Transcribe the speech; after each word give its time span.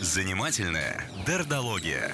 Занимательная 0.00 1.04
дердология. 1.26 2.12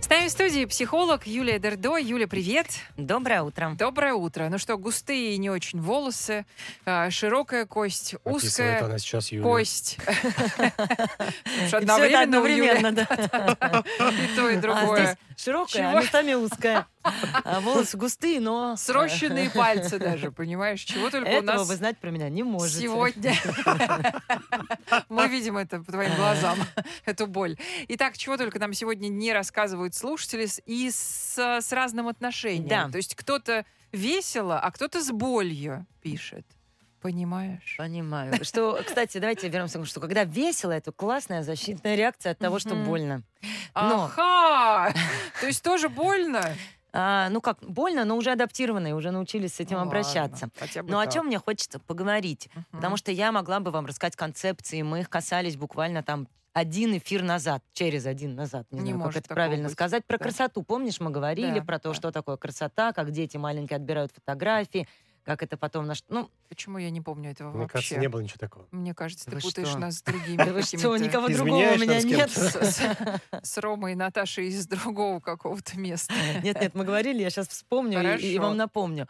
С 0.00 0.08
нами 0.08 0.28
в 0.28 0.30
студии 0.30 0.64
психолог 0.66 1.26
Юлия 1.26 1.58
Дердо. 1.58 1.96
Юля, 1.96 2.28
привет. 2.28 2.66
Доброе 2.96 3.42
утро. 3.42 3.74
Доброе 3.78 4.12
утро. 4.12 4.48
Ну 4.50 4.58
что, 4.58 4.76
густые 4.76 5.34
и 5.34 5.38
не 5.38 5.48
очень 5.48 5.80
волосы, 5.80 6.44
а, 6.84 7.10
широкая 7.10 7.64
кость, 7.64 8.14
Описывает 8.24 8.44
узкая 8.44 8.84
она 8.84 8.98
сейчас 8.98 9.32
Юлю. 9.32 9.44
кость. 9.44 9.98
Одновременно 11.72 12.22
одновременно, 12.22 12.92
да. 12.92 13.04
и 14.10 14.36
то, 14.36 14.50
и 14.50 14.56
А 14.56 14.60
другое. 14.60 15.18
Широкая, 15.36 15.90
Чего? 15.90 15.98
а 15.98 16.02
местами 16.02 16.34
узкая. 16.34 16.86
А 17.44 17.60
волосы 17.60 17.96
густые, 17.96 18.38
но... 18.40 18.76
Срощенные 18.76 19.50
пальцы 19.54 19.98
даже, 19.98 20.30
понимаешь? 20.30 20.80
Чего 20.82 21.10
только 21.10 21.26
у 21.26 21.32
Этого 21.32 21.58
нас 21.58 21.68
вы 21.68 21.74
знать 21.74 21.98
про 21.98 22.10
меня 22.10 22.28
не 22.28 22.44
можете. 22.44 22.80
сегодня. 22.80 23.34
Мы 25.08 25.26
видим 25.26 25.56
это 25.56 25.80
по 25.80 25.90
твоим 25.90 26.14
глазам, 26.14 26.58
эту 27.04 27.26
боль. 27.26 27.56
Итак, 27.88 28.16
чего 28.16 28.36
только 28.36 28.60
нам 28.60 28.72
сегодня 28.72 29.08
не 29.08 29.32
рассказывают 29.32 29.96
слушатели 29.96 30.48
и 30.66 30.90
с, 30.90 31.36
с 31.60 31.72
разным 31.72 32.06
отношением. 32.06 32.68
Да. 32.68 32.88
То 32.88 32.98
есть 32.98 33.16
кто-то 33.16 33.64
весело, 33.90 34.60
а 34.60 34.70
кто-то 34.70 35.02
с 35.02 35.10
болью 35.10 35.86
пишет. 36.02 36.46
Понимаешь? 37.02 37.74
Понимаю. 37.76 38.32
Что, 38.44 38.80
кстати, 38.86 39.18
давайте 39.18 39.48
вернемся 39.48 39.72
к 39.72 39.74
тому, 39.74 39.84
что 39.86 40.00
когда 40.00 40.24
весело, 40.24 40.70
это 40.70 40.92
классная 40.92 41.42
защитная 41.42 41.96
реакция 41.96 42.32
от 42.32 42.38
того, 42.38 42.58
что 42.60 42.74
больно. 42.76 43.22
Но- 43.74 44.10
Ага! 44.16 44.94
То 45.40 45.46
есть 45.46 45.62
тоже 45.64 45.88
больно? 45.88 46.54
А, 46.94 47.28
ну 47.30 47.40
как, 47.40 47.58
больно, 47.62 48.04
но 48.04 48.16
уже 48.16 48.30
адаптированные, 48.32 48.94
уже 48.94 49.10
научились 49.10 49.54
с 49.54 49.60
этим 49.60 49.78
Ну 49.78 49.82
обращаться. 49.84 50.50
ладно, 50.60 50.82
Но 50.92 51.00
о 51.00 51.04
так. 51.04 51.14
чем 51.14 51.26
мне 51.26 51.38
хочется 51.38 51.78
поговорить? 51.80 52.48
Мгм. 52.54 52.66
Потому 52.70 52.96
что 52.98 53.10
я 53.10 53.32
могла 53.32 53.60
бы 53.60 53.70
вам 53.70 53.86
рассказать 53.86 54.14
концепции, 54.14 54.82
мы 54.82 55.00
их 55.00 55.08
касались 55.10 55.56
буквально 55.56 56.02
там 56.02 56.28
один 56.52 56.94
эфир 56.98 57.22
назад, 57.22 57.64
через 57.72 58.04
один 58.04 58.34
назад, 58.34 58.66
не, 58.70 58.80
Не 58.80 58.92
знаю, 58.92 59.08
как 59.08 59.16
это 59.24 59.34
правильно 59.34 59.64
быть. 59.64 59.72
сказать, 59.72 60.04
про 60.04 60.18
Да. 60.18 60.24
красоту. 60.24 60.62
Помнишь, 60.62 61.00
мы 61.00 61.10
говорили 61.10 61.60
Да, 61.60 61.64
про 61.64 61.78
то, 61.78 61.88
да. 61.88 61.94
что 61.94 62.12
такое 62.12 62.36
красота, 62.36 62.92
как 62.92 63.10
дети 63.10 63.38
маленькие 63.38 63.76
отбирают 63.78 64.12
фотографии, 64.12 64.86
как 65.24 65.42
это 65.42 65.56
потом 65.56 65.86
наш... 65.86 66.02
Ну, 66.08 66.30
Почему 66.48 66.78
я 66.78 66.90
не 66.90 67.00
помню 67.00 67.30
этого 67.30 67.50
Мне 67.50 67.60
вообще? 67.62 67.72
кажется, 67.72 67.96
не 67.98 68.08
было 68.08 68.20
ничего 68.20 68.38
такого. 68.38 68.66
Мне 68.72 68.94
кажется, 68.94 69.24
ты 69.26 69.36
Вы 69.36 69.40
путаешь 69.40 69.68
что? 69.68 69.78
нас 69.78 69.98
с 69.98 70.02
другими 70.02 70.36
да 70.36 70.52
вы 70.52 70.62
что, 70.62 70.96
никого 70.96 71.28
другого 71.28 71.72
у 71.72 71.78
меня 71.78 72.02
нет. 72.02 72.30
с, 73.42 73.58
Ромой 73.58 73.92
и 73.92 73.94
Наташей 73.94 74.48
из 74.48 74.66
другого 74.66 75.20
какого-то 75.20 75.78
места. 75.78 76.12
Нет, 76.42 76.60
нет, 76.60 76.74
мы 76.74 76.84
говорили, 76.84 77.22
я 77.22 77.30
сейчас 77.30 77.48
вспомню 77.48 78.18
и- 78.18 78.38
вам 78.38 78.56
напомню. 78.56 79.06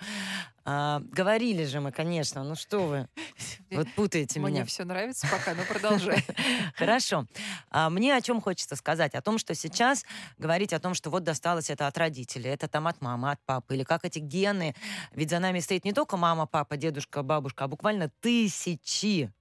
А, 0.64 1.00
говорили 1.10 1.64
же 1.64 1.80
мы, 1.80 1.90
конечно, 1.90 2.44
ну 2.44 2.54
что 2.54 2.86
вы, 2.86 3.08
вот 3.70 3.88
путаете 3.94 4.38
Мне 4.38 4.52
меня. 4.52 4.64
все 4.64 4.84
нравится 4.84 5.26
пока, 5.28 5.54
но 5.54 5.64
продолжай. 5.64 6.24
Хорошо. 6.76 7.26
А 7.70 7.90
мне 7.90 8.14
о 8.14 8.20
чем 8.20 8.40
хочется 8.40 8.76
сказать? 8.76 9.14
О 9.14 9.22
том, 9.22 9.38
что 9.38 9.54
сейчас 9.54 10.04
говорить 10.38 10.72
о 10.72 10.78
том, 10.78 10.94
что 10.94 11.10
вот 11.10 11.24
досталось 11.24 11.68
это 11.70 11.86
от 11.86 11.98
родителей, 11.98 12.50
это 12.50 12.68
там 12.68 12.86
от 12.86 13.00
мамы, 13.00 13.32
от 13.32 13.40
папы, 13.44 13.74
или 13.74 13.82
как 13.82 14.04
эти 14.04 14.20
гены. 14.20 14.74
Ведь 15.12 15.30
за 15.30 15.40
нами 15.40 15.58
стоит 15.58 15.84
не 15.84 15.92
только 15.92 16.16
мама, 16.16 16.46
папа, 16.46 16.76
дедушка, 16.76 17.22
бабушка, 17.22 17.64
а 17.64 17.68
буквально 17.68 18.10
тысячи 18.20 19.32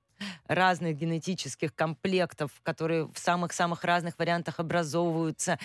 разных 0.47 0.97
генетических 0.97 1.73
комплектов, 1.75 2.51
которые 2.63 3.05
в 3.05 3.17
самых-самых 3.17 3.83
разных 3.83 4.17
вариантах 4.19 4.59
образовываются. 4.59 5.59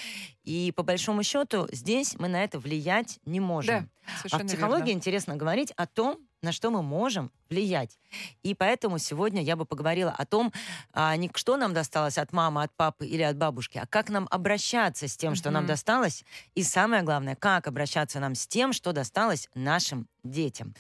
И 0.44 0.72
по 0.76 0.82
большому 0.82 1.22
счету 1.22 1.68
здесь 1.72 2.16
мы 2.18 2.28
на 2.28 2.42
это 2.44 2.58
влиять 2.58 3.18
не 3.24 3.40
можем. 3.40 3.90
Да, 4.06 4.28
А 4.32 4.38
в 4.38 4.46
психологии 4.46 4.86
верно. 4.86 4.98
интересно 4.98 5.36
говорить 5.36 5.72
о 5.76 5.86
том, 5.86 6.18
на 6.42 6.52
что 6.52 6.70
мы 6.70 6.82
можем 6.82 7.32
влиять. 7.50 7.98
И 8.42 8.54
поэтому 8.54 8.98
сегодня 8.98 9.42
я 9.42 9.56
бы 9.56 9.64
поговорила 9.66 10.10
о 10.10 10.24
том, 10.26 10.52
а, 10.92 11.14
не 11.16 11.30
что 11.34 11.56
нам 11.56 11.74
досталось 11.74 12.18
от 12.18 12.32
мамы, 12.32 12.62
от 12.62 12.72
папы 12.74 13.06
или 13.06 13.22
от 13.22 13.36
бабушки, 13.36 13.78
а 13.78 13.86
как 13.86 14.08
нам 14.08 14.26
обращаться 14.30 15.08
с 15.08 15.16
тем, 15.16 15.34
что 15.34 15.50
нам 15.50 15.64
Мгм. 15.64 15.68
досталось. 15.68 16.24
И 16.54 16.62
самое 16.62 17.02
главное, 17.02 17.36
как 17.36 17.66
обращаться 17.66 18.20
нам 18.20 18.34
с 18.34 18.46
тем, 18.46 18.72
что 18.72 18.92
досталось 18.92 19.48
нашим 19.54 20.06
детям. 20.24 20.74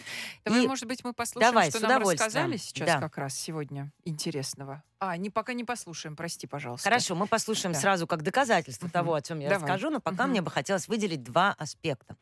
Давай, 0.44 0.64
И- 0.64 0.66
может 0.66 0.86
быть, 0.88 1.04
мы 1.04 1.12
послушаем, 1.12 1.52
Давай, 1.52 1.70
что 1.70 1.80
нам 1.80 2.02
рассказали 2.02 2.56
сейчас 2.56 2.86
Да. 2.86 3.00
как 3.00 3.16
раз 3.16 3.34
сегодня 3.38 3.92
интересного. 4.04 4.82
А, 4.98 5.16
не, 5.18 5.28
пока 5.30 5.52
не 5.52 5.62
послушаем, 5.62 6.16
прости, 6.16 6.46
пожалуйста. 6.46 6.88
Хорошо, 6.88 7.14
мы 7.14 7.26
послушаем 7.26 7.74
Да. 7.74 7.78
сразу 7.80 8.06
как 8.06 8.22
доказательство 8.22 8.86
Мгм. 8.86 8.92
того, 8.92 9.14
о 9.14 9.22
чем 9.22 9.38
я 9.40 9.50
Давай. 9.50 9.62
расскажу, 9.62 9.90
но 9.90 10.00
пока 10.00 10.24
Мгм. 10.24 10.30
мне 10.30 10.40
бы 10.42 10.50
хотелось 10.50 10.88
выделить 10.88 11.22
два 11.22 11.54
аспекта. 11.58 12.16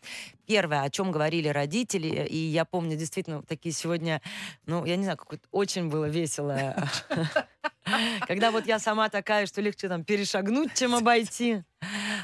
Первое, 0.46 0.82
о 0.82 0.90
чем 0.90 1.12
говорили 1.12 1.48
родители, 1.48 2.26
и 2.26 2.36
я 2.36 2.64
помню 2.64 2.96
действительно 2.96 3.42
такие 3.42 3.72
сегодня, 3.72 4.20
ну, 4.66 4.84
я 4.84 4.96
не 4.96 5.04
знаю, 5.04 5.18
какое-то 5.18 5.46
очень 5.50 5.88
было 5.88 6.06
весело. 6.06 6.74
Когда 8.26 8.50
вот 8.50 8.66
я 8.66 8.78
сама 8.78 9.08
такая, 9.08 9.46
что 9.46 9.60
легче 9.60 9.88
там 9.88 10.04
перешагнуть, 10.04 10.74
чем 10.74 10.94
обойти. 10.94 11.62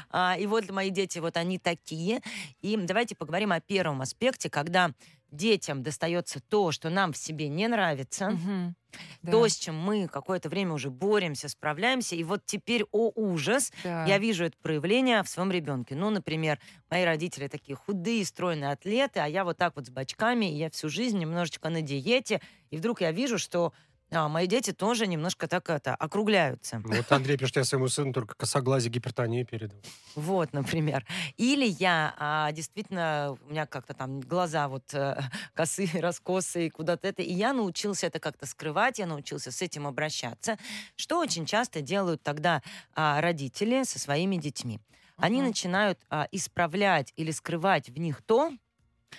А, 0.09 0.35
И 0.39 0.47
вот 0.47 0.69
мои 0.71 0.89
дети, 0.89 1.19
вот 1.19 1.37
они 1.37 1.59
такие. 1.59 2.21
И 2.61 2.75
давайте 2.77 3.15
поговорим 3.15 3.51
о 3.51 3.59
первом 3.59 4.01
аспекте, 4.01 4.49
когда 4.49 4.91
детям 5.31 5.83
достается 5.83 6.41
то, 6.41 6.71
что 6.71 6.89
нам 6.89 7.13
в 7.13 7.17
себе 7.17 7.47
не 7.49 7.67
нравится, 7.67 8.33
Мгм. 8.33 8.75
Да, 9.21 9.31
то, 9.31 9.47
с 9.47 9.55
чем 9.55 9.77
мы 9.79 10.07
какое-то 10.09 10.49
время 10.49 10.73
уже 10.73 10.89
боремся, 10.89 11.47
справляемся, 11.47 12.15
и 12.15 12.23
вот 12.23 12.41
теперь, 12.45 12.83
о 12.91 13.11
ужас, 13.15 13.71
да. 13.75 14.03
я 14.03 14.17
вижу 14.19 14.43
это 14.45 14.57
проявление 14.61 15.23
в 15.23 15.29
своем 15.29 15.51
ребенке. 15.51 15.95
Ну, 15.95 16.09
например, 16.09 16.59
мои 16.89 17.05
родители 17.05 17.47
такие 17.47 17.75
худые, 17.77 18.25
стройные 18.25 18.71
атлеты, 18.71 19.21
а 19.21 19.27
я 19.27 19.45
вот 19.45 19.57
так 19.57 19.75
вот 19.77 19.87
с 19.87 19.89
бачками, 19.89 20.51
и 20.53 20.57
я 20.57 20.69
всю 20.69 20.89
жизнь 20.89 21.17
немножечко 21.17 21.69
на 21.69 21.81
диете, 21.81 22.41
и 22.69 22.77
вдруг 22.77 23.01
я 23.01 23.11
вижу, 23.11 23.37
что 23.37 23.73
а, 24.11 24.27
мои 24.29 24.47
дети 24.47 24.71
тоже 24.73 25.07
немножко 25.07 25.47
так 25.47 25.69
это 25.69 25.95
округляются. 25.95 26.83
Ну, 26.83 26.93
Вот 26.95 27.11
Андрей 27.11 27.37
пишет, 27.37 27.55
я 27.55 27.63
своему 27.63 27.87
сыну 27.87 28.13
только 28.13 28.35
косоглазие 28.35 28.91
гипертонию 28.91 29.47
передал. 29.47 29.83
Вот, 30.13 30.51
например. 30.51 31.05
Или 31.37 31.65
я 31.65 32.13
а, 32.17 32.51
действительно, 32.51 33.37
у 33.45 33.49
меня 33.49 33.65
как-то 33.65 33.93
там 33.93 34.19
глаза 34.19 34.67
вот 34.67 34.93
э, 34.93 35.17
косые, 35.53 36.01
раскосые, 36.01 36.69
куда-то 36.69 37.07
это. 37.07 37.21
И 37.21 37.31
я 37.33 37.53
научился 37.53 38.07
это 38.07 38.19
как-то 38.19 38.45
скрывать, 38.45 38.99
я 38.99 39.05
научился 39.05 39.51
с 39.51 39.61
этим 39.61 39.87
обращаться, 39.87 40.57
что 40.97 41.17
очень 41.19 41.45
часто 41.45 41.81
делают 41.81 42.23
тогда 42.23 42.61
а, 42.93 43.21
родители 43.21 43.83
со 43.83 43.99
своими 43.99 44.35
детьми. 44.35 44.81
Они 45.17 45.41
Мгм. 45.41 45.47
начинают 45.47 45.99
а, 46.09 46.27
исправлять 46.33 47.13
или 47.15 47.31
скрывать 47.31 47.89
в 47.89 47.97
них 47.97 48.21
то, 48.21 48.51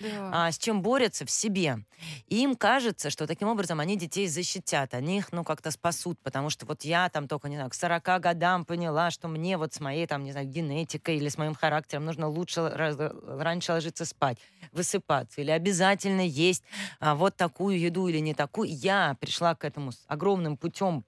Да. 0.01 0.31
а, 0.47 0.53
с 0.53 0.59
чем 0.59 0.83
борются 0.83 1.25
в 1.25 1.31
себе. 1.31 1.85
И 2.27 2.43
им 2.43 2.57
кажется, 2.57 3.11
что 3.11 3.27
таким 3.27 3.49
образом 3.49 3.81
они 3.81 3.97
детей 3.97 4.27
защитят, 4.27 4.95
они 4.95 5.19
их, 5.19 5.33
ну, 5.33 5.45
как-то 5.45 5.71
спасут, 5.71 6.19
потому 6.23 6.51
что 6.51 6.67
вот 6.67 6.83
я 6.83 7.09
там 7.09 7.29
только, 7.29 7.49
не 7.49 7.57
знаю, 7.57 7.71
к 7.71 7.75
40 7.75 8.19
годам 8.19 8.65
поняла, 8.65 9.11
что 9.11 9.29
мне 9.29 9.57
вот 9.57 9.75
с 9.75 9.81
моей, 9.81 10.07
там, 10.07 10.25
не 10.25 10.33
знаю, 10.33 10.47
генетикой 10.47 11.17
или 11.17 11.29
с 11.29 11.39
моим 11.39 11.55
характером 11.55 12.05
нужно 12.05 12.29
лучше 12.29 12.69
раз- 12.69 12.97
раньше 12.99 13.73
ложиться 13.73 14.05
спать, 14.05 14.39
высыпаться, 14.73 15.41
или 15.41 15.51
обязательно 15.51 16.23
есть 16.23 16.65
а, 17.01 17.15
вот 17.15 17.37
такую 17.37 17.79
еду 17.79 18.09
или 18.09 18.19
не 18.19 18.35
такую. 18.35 18.69
Я 18.71 19.17
пришла 19.21 19.55
к 19.55 19.65
этому 19.65 19.93
с 19.93 20.05
огромным 20.07 20.57
путем 20.57 21.05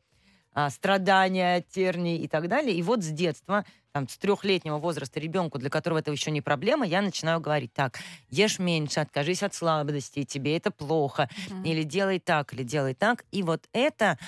а, 0.53 0.71
страдания, 0.71 1.63
терний 1.63 2.19
и 2.19 2.29
так 2.29 2.49
далее. 2.49 2.77
И 2.77 2.83
вот 2.83 3.03
с 3.03 3.09
детства, 3.09 3.65
там, 3.95 4.09
с 4.09 4.19
трехлетнего 4.19 4.79
возраста 4.79 5.21
ребенку, 5.21 5.59
для 5.59 5.71
которого 5.71 5.99
это 5.99 6.11
еще 6.11 6.33
не 6.33 6.41
проблема, 6.41 6.85
я 6.85 7.01
начинаю 7.01 7.39
говорить, 7.41 7.73
так, 7.73 8.01
ешь 8.29 8.59
меньше, 8.59 8.99
откажись 8.99 9.45
от 9.45 9.55
сладостей, 9.55 10.25
тебе 10.25 10.57
это 10.57 10.73
плохо, 10.73 11.29
Мгм. 11.49 11.63
или 11.63 11.85
делай 11.85 12.19
так, 12.19 12.53
или 12.53 12.65
делай 12.65 12.95
так. 12.95 13.25
И 13.31 13.45
вот 13.45 13.69
это, 13.73 14.19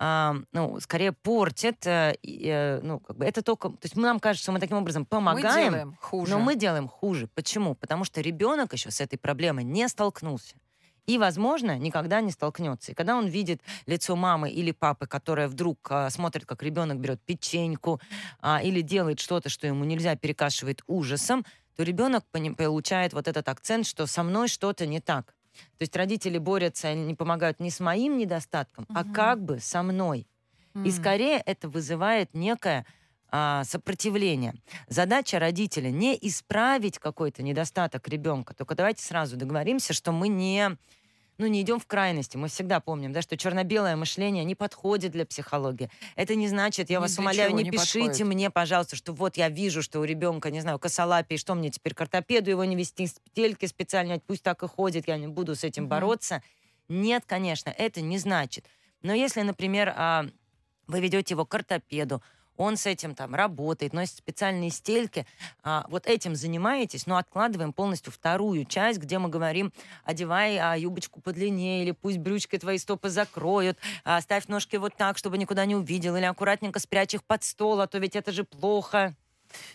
а, 0.00 0.34
ну, 0.50 0.80
скорее 0.80 1.12
портит, 1.12 1.86
э, 1.86 2.14
и, 2.22 2.48
э, 2.48 2.80
ну, 2.82 2.98
как 2.98 3.16
бы 3.16 3.24
это 3.24 3.42
только... 3.42 3.68
То 3.68 3.78
есть 3.84 3.94
нам 3.94 4.18
кажется, 4.18 4.42
что 4.42 4.50
мы 4.52 4.58
таким 4.58 4.78
образом 4.78 5.02
Мы 5.02 5.06
помогаем, 5.06 5.70
делаем 5.72 5.98
хуже. 6.00 6.32
но 6.32 6.40
мы 6.40 6.56
делаем 6.56 6.88
хуже. 6.88 7.28
Почему? 7.36 7.76
Потому 7.76 8.02
что 8.04 8.20
ребенок 8.20 8.72
еще 8.72 8.90
с 8.90 9.00
этой 9.00 9.16
проблемой 9.16 9.62
не 9.62 9.86
столкнулся. 9.88 10.56
И, 11.06 11.18
возможно, 11.18 11.78
никогда 11.78 12.20
не 12.22 12.30
столкнется. 12.30 12.92
И 12.92 12.94
когда 12.94 13.16
он 13.16 13.26
видит 13.26 13.60
лицо 13.86 14.16
мамы 14.16 14.50
или 14.50 14.70
папы, 14.72 15.06
которая 15.06 15.48
вдруг 15.48 15.78
а, 15.90 16.08
смотрит, 16.10 16.46
как 16.46 16.62
ребенок 16.62 16.98
берет 16.98 17.20
печеньку 17.24 18.00
а, 18.40 18.62
или 18.62 18.80
делает 18.80 19.20
что-то, 19.20 19.50
что 19.50 19.66
ему 19.66 19.84
нельзя, 19.84 20.16
перекашивает 20.16 20.82
ужасом, 20.86 21.44
то 21.76 21.82
ребенок 21.82 22.24
получает 22.56 23.12
вот 23.12 23.28
этот 23.28 23.48
акцент, 23.48 23.86
что 23.86 24.06
со 24.06 24.22
мной 24.22 24.48
что-то 24.48 24.86
не 24.86 25.00
так. 25.00 25.34
То 25.78 25.82
есть 25.82 25.94
родители 25.96 26.38
борются, 26.38 26.94
не 26.94 27.14
помогают 27.14 27.60
не 27.60 27.70
с 27.70 27.80
моим 27.80 28.16
недостатком, 28.16 28.88
а 28.92 29.04
Мгм. 29.04 29.04
как 29.04 29.42
бы 29.42 29.58
со 29.60 29.82
мной. 29.82 30.26
И 30.82 30.90
М. 30.90 30.92
скорее 30.92 31.38
это 31.38 31.68
вызывает 31.68 32.34
некое 32.34 32.86
а, 33.36 33.64
сопротивление. 33.64 34.54
Задача 34.86 35.40
родителя 35.40 35.90
не 35.90 36.16
исправить 36.22 37.00
какой-то 37.00 37.42
недостаток 37.42 38.06
ребенка. 38.06 38.54
Только 38.54 38.76
давайте 38.76 39.02
сразу 39.02 39.36
договоримся, 39.36 39.92
что 39.92 40.12
мы 40.12 40.28
не 40.28 40.78
ну, 41.36 41.48
не 41.48 41.62
идем 41.62 41.80
в 41.80 41.86
крайности. 41.88 42.36
Мы 42.36 42.46
всегда 42.46 42.78
помним, 42.78 43.12
да, 43.12 43.22
что 43.22 43.36
черно-белое 43.36 43.96
мышление 43.96 44.44
не 44.44 44.54
подходит 44.54 45.10
для 45.10 45.26
психологии. 45.26 45.90
Это 46.14 46.36
не 46.36 46.46
значит, 46.46 46.90
я 46.90 46.98
Ни 46.98 47.00
вас 47.00 47.18
умоляю, 47.18 47.52
не, 47.52 47.64
не 47.64 47.72
пишите 47.72 48.02
подходит. 48.02 48.26
мне, 48.28 48.50
пожалуйста, 48.50 48.94
что 48.94 49.12
вот 49.12 49.36
я 49.36 49.48
вижу, 49.48 49.82
что 49.82 49.98
у 49.98 50.04
ребенка, 50.04 50.52
не 50.52 50.60
знаю, 50.60 50.78
косолапие, 50.78 51.36
что 51.36 51.56
мне 51.56 51.70
теперь 51.70 51.92
к 51.92 52.00
ортопеду 52.02 52.50
его 52.50 52.64
не 52.64 52.76
вести, 52.76 53.08
с 53.08 53.16
петельки 53.34 53.66
специально, 53.66 54.20
пусть 54.20 54.44
так 54.44 54.62
и 54.62 54.68
ходит, 54.68 55.08
я 55.08 55.16
не 55.16 55.26
буду 55.26 55.56
с 55.56 55.64
этим 55.64 55.82
Мгм. 55.82 55.90
бороться. 55.90 56.40
Нет, 56.88 57.24
конечно, 57.26 57.70
это 57.70 58.00
не 58.00 58.18
значит. 58.18 58.66
Но 59.02 59.12
если, 59.12 59.40
например, 59.42 59.92
а, 59.96 60.26
вы 60.86 61.00
ведете 61.00 61.34
его 61.34 61.44
к 61.44 61.52
ортопеду, 61.52 62.22
он 62.56 62.76
с 62.76 62.86
этим 62.86 63.14
там 63.14 63.34
работает, 63.34 63.92
носит 63.92 64.16
специальные 64.16 64.70
стельки. 64.70 65.26
А, 65.62 65.86
вот 65.88 66.06
этим 66.06 66.34
занимаетесь, 66.34 67.06
но 67.06 67.16
откладываем 67.16 67.72
полностью 67.72 68.12
вторую 68.12 68.64
часть, 68.64 68.98
где 69.00 69.18
мы 69.18 69.28
говорим, 69.28 69.72
одевай 70.04 70.58
а, 70.58 70.76
юбочку 70.76 71.20
подлиннее, 71.20 71.82
или 71.82 71.90
пусть 71.92 72.18
брючкой 72.18 72.58
твои 72.58 72.78
стопы 72.78 73.08
закроют, 73.08 73.78
а, 74.04 74.20
ставь 74.20 74.46
ножки 74.48 74.76
вот 74.76 74.96
так, 74.96 75.18
чтобы 75.18 75.38
никуда 75.38 75.64
не 75.66 75.74
увидел, 75.74 76.16
или 76.16 76.24
аккуратненько 76.24 76.78
спрячь 76.78 77.14
их 77.14 77.24
под 77.24 77.42
стол, 77.44 77.80
а 77.80 77.86
то 77.86 77.98
ведь 77.98 78.16
это 78.16 78.32
же 78.32 78.44
плохо. 78.44 79.14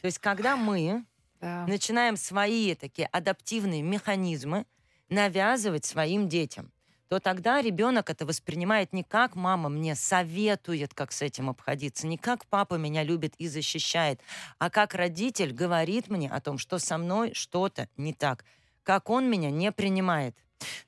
То 0.01 0.05
есть 0.05 0.19
когда 0.19 0.55
мы 0.57 1.05
Да. 1.41 1.65
начинаем 1.67 2.17
свои 2.17 2.75
такие 2.75 3.07
адаптивные 3.07 3.81
механизмы 3.81 4.65
навязывать 5.09 5.85
своим 5.85 6.27
детям, 6.29 6.71
то 7.09 7.19
тогда 7.19 7.61
ребенок 7.61 8.09
это 8.09 8.25
воспринимает 8.25 8.93
не 8.93 9.03
как 9.03 9.35
мама 9.35 9.67
мне 9.67 9.95
советует, 9.95 10.93
как 10.93 11.11
с 11.11 11.21
этим 11.21 11.49
обходиться, 11.49 12.07
не 12.07 12.17
как 12.17 12.45
папа 12.45 12.75
меня 12.75 13.03
любит 13.03 13.33
и 13.37 13.47
защищает, 13.47 14.21
а 14.59 14.69
как 14.69 14.93
родитель 14.93 15.51
говорит 15.51 16.07
мне 16.07 16.29
о 16.29 16.39
том, 16.39 16.57
что 16.57 16.77
со 16.77 16.97
мной 16.97 17.33
что-то 17.33 17.89
не 17.97 18.13
так, 18.13 18.45
как 18.83 19.09
он 19.09 19.29
меня 19.29 19.49
не 19.49 19.71
принимает. 19.71 20.37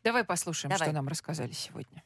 Давай 0.03 0.23
послушаем, 0.23 0.69
Давай. 0.69 0.87
что 0.87 0.95
нам 0.95 1.07
рассказали 1.07 1.51
сегодня. 1.51 2.03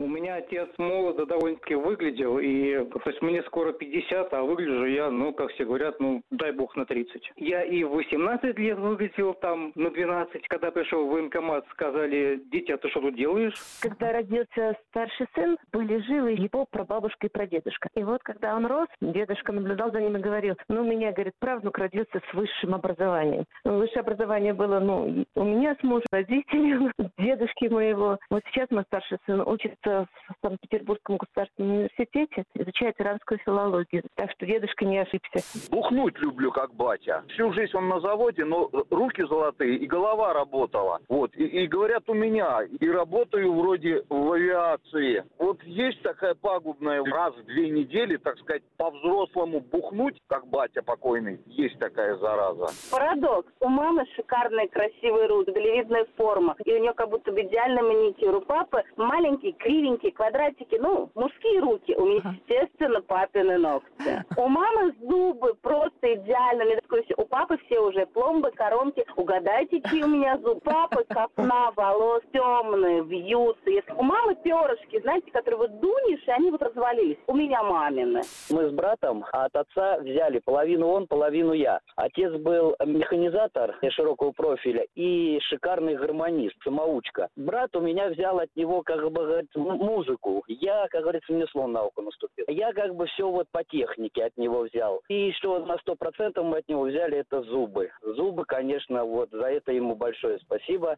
У 0.00 0.06
меня 0.06 0.36
отец 0.36 0.70
молодо 0.78 1.26
довольно-таки 1.26 1.74
выглядел, 1.74 2.38
и 2.38 2.84
то 2.88 3.02
есть 3.10 3.20
мне 3.20 3.42
скоро 3.42 3.74
50, 3.74 4.32
а 4.32 4.42
выгляжу 4.42 4.86
я, 4.86 5.10
ну, 5.10 5.34
как 5.34 5.50
все 5.50 5.66
говорят, 5.66 6.00
ну, 6.00 6.22
дай 6.30 6.52
бог 6.52 6.74
на 6.74 6.86
30. 6.86 7.32
Я 7.36 7.62
и 7.64 7.84
в 7.84 7.90
18 7.90 8.58
лет 8.58 8.78
выглядел 8.78 9.34
там 9.34 9.72
на 9.74 9.90
12, 9.90 10.48
когда 10.48 10.70
пришел 10.70 11.06
в 11.06 11.10
военкомат, 11.10 11.66
сказали, 11.72 12.40
дитя, 12.50 12.78
ты 12.78 12.88
что 12.88 13.02
тут 13.02 13.14
делаешь? 13.14 13.52
Когда 13.82 14.12
родился 14.12 14.74
старший 14.88 15.26
сын, 15.34 15.58
были 15.70 15.98
живы 15.98 16.30
его 16.30 16.64
прабабушка 16.70 17.26
и 17.26 17.30
прадедушка. 17.30 17.90
И 17.94 18.02
вот 18.02 18.22
когда 18.22 18.56
он 18.56 18.64
рос, 18.64 18.88
дедушка 19.02 19.52
наблюдал 19.52 19.92
за 19.92 20.00
ним 20.00 20.16
и 20.16 20.20
говорил, 20.20 20.54
ну, 20.68 20.80
у 20.80 20.84
меня, 20.84 21.12
говорит, 21.12 21.34
правнук 21.38 21.76
родился 21.76 22.22
с 22.30 22.34
высшим 22.34 22.74
образованием. 22.74 23.44
Ну, 23.64 23.76
Высшее 23.76 24.00
образование 24.00 24.54
было, 24.54 24.80
ну, 24.80 25.26
у 25.34 25.44
меня 25.44 25.76
с 25.78 25.82
мужем, 25.82 26.06
родителей, 26.10 26.90
дедушки 27.18 27.66
моего. 27.66 28.18
Вот 28.30 28.42
сейчас 28.46 28.70
мой 28.70 28.84
старший 28.84 29.18
сын 29.26 29.42
учится 29.42 29.89
в 29.90 30.34
Санкт-Петербургском 30.42 31.16
государственном 31.16 31.70
университете, 31.72 32.44
изучает 32.54 32.94
иранскую 33.00 33.38
филологию. 33.44 34.02
Так 34.14 34.30
что 34.32 34.46
дедушка 34.46 34.84
не 34.84 34.98
ошибся. 34.98 35.40
Бухнуть 35.70 36.18
люблю, 36.18 36.50
как 36.52 36.74
батя. 36.74 37.24
Всю 37.28 37.52
жизнь 37.52 37.76
он 37.76 37.88
на 37.88 38.00
заводе, 38.00 38.44
но 38.44 38.70
руки 38.90 39.22
золотые 39.22 39.76
и 39.76 39.86
голова 39.86 40.32
работала. 40.32 41.00
Вот. 41.08 41.34
И, 41.36 41.44
и 41.44 41.66
говорят 41.66 42.08
у 42.08 42.14
меня, 42.14 42.62
и 42.62 42.88
работаю 42.88 43.52
вроде 43.52 44.04
в 44.08 44.32
авиации. 44.32 45.24
Вот 45.38 45.62
есть 45.64 46.02
такая 46.02 46.34
пагубная 46.34 47.04
раз 47.04 47.34
в 47.34 47.44
две 47.44 47.70
недели, 47.70 48.16
так 48.16 48.38
сказать, 48.38 48.62
по-взрослому 48.76 49.60
бухнуть, 49.60 50.20
как 50.28 50.46
батя 50.46 50.82
покойный. 50.82 51.40
Есть 51.46 51.78
такая 51.78 52.16
зараза. 52.16 52.68
Парадокс. 52.90 53.52
У 53.60 53.68
мамы 53.68 54.04
шикарные 54.16 54.68
красивые 54.68 55.26
руки, 55.26 55.52
долевидная 55.52 56.06
форма. 56.16 56.56
И 56.64 56.72
у 56.72 56.78
нее 56.78 56.92
как 56.94 57.10
будто 57.10 57.32
бы 57.32 57.42
идеальный 57.42 57.82
маникюр. 57.82 58.36
У 58.36 58.40
папы 58.40 58.82
маленькие, 58.96 59.52
кривенькие 59.80 60.12
квадратики, 60.12 60.76
ну, 60.80 61.10
мужские 61.14 61.60
руки. 61.60 61.94
У 61.96 62.04
меня, 62.06 62.34
естественно, 62.48 63.00
папины 63.00 63.56
ногти. 63.58 64.24
У 64.36 64.46
мамы 64.46 64.92
зубы 65.00 65.54
просто 65.62 66.14
идеально. 66.14 66.64
Мне 66.64 66.76
такое 66.76 67.02
всё- 67.02 67.14
У 67.16 67.24
папы 67.26 67.56
все 67.66 67.80
уже 67.80 68.06
пломбы, 68.06 68.50
коронки. 68.50 69.04
Угадайте, 69.16 69.80
какие 69.80 70.02
у 70.02 70.08
меня 70.08 70.36
зубы. 70.38 70.60
Папы 70.60 71.04
копна 71.08 71.70
волос 71.76 72.22
темные, 72.32 73.02
вьются. 73.04 73.70
Если- 73.70 73.92
У 73.92 74.02
мамы 74.02 74.34
перышки, 74.36 75.00
знаете, 75.00 75.30
которые 75.30 75.58
вот 75.58 75.80
дунешь, 75.80 76.22
и 76.26 76.30
они 76.30 76.50
вот 76.50 76.62
развалились. 76.62 77.18
У 77.26 77.34
меня 77.34 77.62
мамины. 77.62 78.20
Мы 78.50 78.68
с 78.68 78.72
братом 78.72 79.24
от 79.32 79.54
отца 79.56 79.98
взяли 79.98 80.40
половину 80.44 80.88
он, 80.88 81.06
половину 81.06 81.52
я. 81.52 81.80
Отец 81.96 82.32
был 82.34 82.76
механизатор 82.84 83.76
широкого 83.90 84.32
профиля 84.32 84.84
и 84.94 85.38
шикарный 85.48 85.96
гармонист, 85.96 86.54
самоучка. 86.62 87.28
Брат 87.36 87.74
у 87.76 87.80
меня 87.80 88.08
взял 88.10 88.38
от 88.38 88.48
него, 88.56 88.82
как 88.82 89.02
бы, 89.10 89.24
говорит, 89.26 89.50
музыку. 89.76 90.44
Я, 90.48 90.86
как 90.90 91.02
говорится, 91.02 91.32
мне 91.32 91.46
слон 91.48 91.72
на 91.72 91.84
ухо 91.84 92.02
наступил. 92.02 92.44
Я 92.48 92.72
как 92.72 92.94
бы 92.94 93.06
все 93.06 93.30
вот 93.30 93.48
по 93.50 93.62
технике 93.64 94.24
от 94.24 94.36
него 94.36 94.62
взял. 94.62 95.00
И 95.08 95.32
что 95.32 95.64
на 95.64 95.78
сто 95.78 95.94
процентов 95.96 96.44
мы 96.44 96.58
от 96.58 96.68
него 96.68 96.82
взяли, 96.82 97.18
это 97.18 97.42
зубы. 97.42 97.90
Зубы, 98.02 98.44
конечно, 98.44 99.04
вот 99.04 99.30
за 99.30 99.46
это 99.46 99.72
ему 99.72 99.94
большое 99.94 100.38
спасибо. 100.40 100.96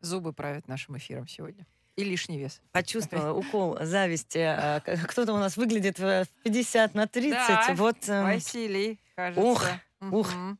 Зубы 0.00 0.32
правят 0.32 0.68
нашим 0.68 0.96
эфиром 0.96 1.26
сегодня. 1.26 1.66
И 1.96 2.04
лишний 2.04 2.38
вес. 2.38 2.60
Почувствовала 2.72 3.32
укол 3.38 3.78
зависти. 3.80 4.38
а, 4.38 4.80
Кто-то 4.80 5.32
у 5.32 5.38
нас 5.38 5.56
выглядит 5.56 5.98
в 5.98 6.24
в 6.24 6.42
50 6.44 6.94
на 6.94 7.06
30. 7.06 7.32
Да, 7.32 7.74
Вот 7.74 7.96
эм, 8.08 8.24
Василий, 8.24 9.00
кажется. 9.14 9.42
ух, 9.42 9.64
ух. 10.12 10.34
Мгм. 10.34 10.58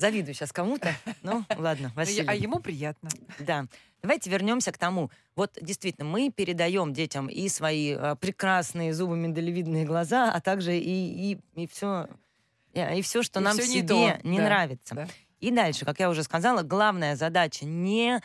Завидую 0.00 0.34
сейчас 0.34 0.52
кому-то. 0.52 0.94
Ну, 1.22 1.44
ладно, 1.56 1.88
Ну, 1.94 1.96
Василий. 1.96 2.26
А 2.28 2.34
ему 2.34 2.60
приятно. 2.60 3.10
Да. 3.38 3.66
Давайте 4.02 4.30
вернемся 4.30 4.72
к 4.72 4.78
тому. 4.78 5.10
Вот 5.36 5.58
действительно, 5.60 6.06
мы 6.06 6.30
передаем 6.30 6.92
детям 6.92 7.28
и 7.28 7.48
свои 7.48 7.92
а, 7.92 8.16
прекрасные 8.16 8.94
зубы, 8.94 9.16
миндалевидные 9.16 9.84
глаза, 9.84 10.32
а 10.32 10.40
также 10.40 10.76
и, 10.78 11.32
и, 11.32 11.38
и 11.54 11.66
все, 11.66 12.08
и, 12.72 13.02
все, 13.02 13.22
что 13.22 13.40
И 13.40 13.42
нам 13.42 13.52
всё 13.54 13.64
в 13.64 13.68
не 13.68 13.74
себе 13.74 13.88
то, 13.88 14.18
не 14.28 14.38
да, 14.38 14.44
нравится. 14.44 14.94
да. 14.94 15.08
И 15.40 15.50
дальше, 15.50 15.84
как 15.84 16.00
я 16.00 16.10
уже 16.10 16.22
сказала, 16.22 16.62
главная 16.62 17.16
задача 17.16 17.64
не 17.64 18.20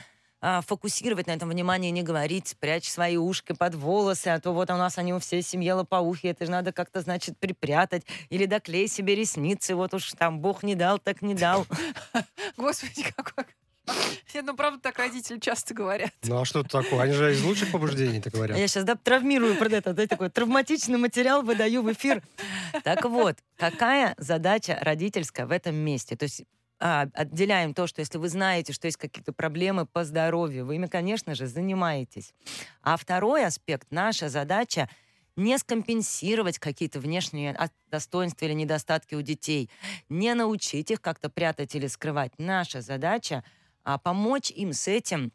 а, 0.48 0.62
фокусировать 0.62 1.26
на 1.26 1.32
этом 1.32 1.50
внимание, 1.50 1.90
не 1.90 2.04
говорить, 2.04 2.50
спрячь 2.50 2.88
свои 2.88 3.18
ушки 3.18 3.54
под 3.54 3.74
волосы, 3.74 4.28
а 4.28 4.40
то 4.40 4.52
вот 4.52 4.70
у 4.70 4.76
нас 4.76 5.00
они 5.00 5.12
у 5.12 5.18
всей 5.18 5.42
семьи 5.42 5.72
лопоухи, 5.72 6.28
это 6.28 6.46
же 6.46 6.52
надо 6.52 6.72
как-то, 6.72 7.02
значит, 7.02 7.36
припрятать, 7.40 8.04
или 8.30 8.46
доклей 8.46 8.88
себе 8.88 9.16
ресницы, 9.16 9.74
вот 9.74 9.96
уж 9.96 10.12
там 10.12 10.40
Бог 10.42 10.62
не 10.62 10.76
дал, 10.76 11.00
так 11.00 11.24
не 11.24 11.34
дал. 11.34 11.66
Господи, 12.58 13.12
какой... 13.16 13.46
Нет, 14.36 14.46
ну 14.46 14.56
правда 14.56 14.80
так 14.80 15.00
родители 15.00 15.40
часто 15.40 15.74
говорят. 15.74 16.12
Ну 16.24 16.40
а 16.40 16.46
что 16.46 16.60
это 16.60 16.70
такое? 16.70 17.02
Они 17.02 17.14
же 17.14 17.34
из 17.34 17.44
лучших 17.44 17.72
побуждений 17.72 18.22
так 18.22 18.34
говорят. 18.34 18.56
Я 18.56 18.68
сейчас 18.68 18.84
да, 18.84 18.96
травмирую 18.96 19.56
про 19.56 19.70
это, 19.70 19.94
да, 19.94 20.06
такой 20.06 20.30
травматичный 20.30 21.00
материал 21.00 21.42
выдаю 21.42 21.82
в 21.82 21.92
эфир. 21.92 22.22
Так 22.84 23.06
вот, 23.06 23.38
какая 23.58 24.14
задача 24.20 24.78
родительская 24.80 25.48
в 25.48 25.52
этом 25.52 25.74
месте? 25.76 26.16
То 26.16 26.24
есть 26.24 26.44
а, 26.80 27.08
отделяем 27.14 27.74
то, 27.74 27.88
что 27.88 28.02
если 28.02 28.18
вы 28.18 28.28
знаете, 28.30 28.74
что 28.74 28.88
есть 28.88 28.98
какие-то 28.98 29.32
проблемы 29.32 29.86
по 29.86 30.04
здоровью, 30.04 30.66
вы 30.66 30.76
ими, 30.76 30.88
конечно 30.88 31.34
же, 31.34 31.48
занимаетесь. 31.48 32.34
А 32.82 32.98
второй 32.98 33.46
аспект, 33.46 33.88
наша 33.92 34.30
задача 34.30 34.90
не 35.38 35.58
скомпенсировать 35.58 36.60
какие-то 36.60 37.00
внешние 37.00 37.58
достоинства 37.92 38.46
или 38.46 38.54
недостатки 38.54 39.16
у 39.16 39.22
детей, 39.22 39.70
не 40.10 40.34
научить 40.34 40.92
их 40.92 41.02
как-то 41.02 41.30
прятать 41.30 41.76
или 41.76 41.88
скрывать. 41.88 42.34
Наша 42.38 42.82
задача 42.82 43.44
а, 43.84 43.98
помочь 43.98 44.52
им 44.52 44.74
с 44.74 44.88
этим 44.88 45.32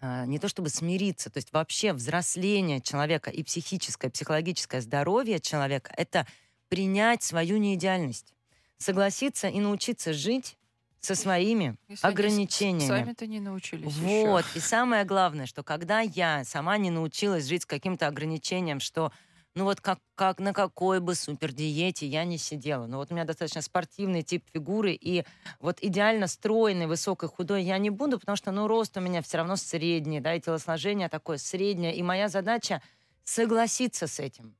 а, 0.00 0.26
не 0.26 0.38
то 0.38 0.48
чтобы 0.48 0.68
смириться, 0.68 1.30
то 1.30 1.38
есть 1.38 1.52
вообще 1.52 1.94
взросление 1.94 2.80
человека 2.80 3.30
и 3.30 3.42
психическое, 3.42 4.10
психологическое 4.10 4.82
здоровье 4.82 5.40
человека— 5.40 5.94
это 5.96 6.26
принять 6.68 7.22
свою 7.22 7.56
неидеальность, 7.56 8.34
согласиться 8.76 9.48
и 9.48 9.60
научиться 9.60 10.12
жить 10.12 10.58
со 11.04 11.14
своими 11.14 11.76
Если 11.88 12.06
ограничениями. 12.06 12.88
Сами-то 12.88 13.26
не 13.26 13.40
научились 13.40 13.94
Вот. 13.96 14.44
еще. 14.46 14.58
И 14.58 14.60
самое 14.62 15.04
главное, 15.04 15.46
что 15.46 15.62
когда 15.62 16.00
я 16.00 16.44
сама 16.44 16.78
не 16.78 16.90
научилась 16.90 17.46
жить 17.46 17.62
с 17.62 17.66
каким-то 17.66 18.06
ограничением, 18.06 18.80
что 18.80 19.12
ну 19.54 19.64
вот 19.64 19.80
как, 19.80 20.00
как 20.16 20.40
на 20.40 20.52
какой 20.52 21.00
бы 21.00 21.14
супердиете 21.14 22.06
я 22.06 22.24
не 22.24 22.38
сидела. 22.38 22.86
Ну 22.86 22.96
вот 22.96 23.12
у 23.12 23.14
меня 23.14 23.24
достаточно 23.24 23.62
спортивный 23.62 24.22
тип 24.22 24.42
фигуры, 24.52 24.92
и 24.92 25.24
вот 25.60 25.78
идеально 25.80 26.26
стройный, 26.26 26.86
высокой, 26.86 27.28
худой 27.28 27.62
я 27.62 27.78
не 27.78 27.90
буду, 27.90 28.18
потому 28.18 28.34
что, 28.34 28.50
ну, 28.50 28.66
рост 28.66 28.96
у 28.96 29.00
меня 29.00 29.22
все 29.22 29.36
равно 29.38 29.54
средний, 29.54 30.20
да, 30.20 30.34
и 30.34 30.40
телосложение 30.40 31.08
такое 31.08 31.38
среднее. 31.38 31.94
И 31.94 32.02
моя 32.02 32.28
задача 32.28 32.82
согласиться 33.22 34.08
с 34.08 34.18
этим. 34.18 34.56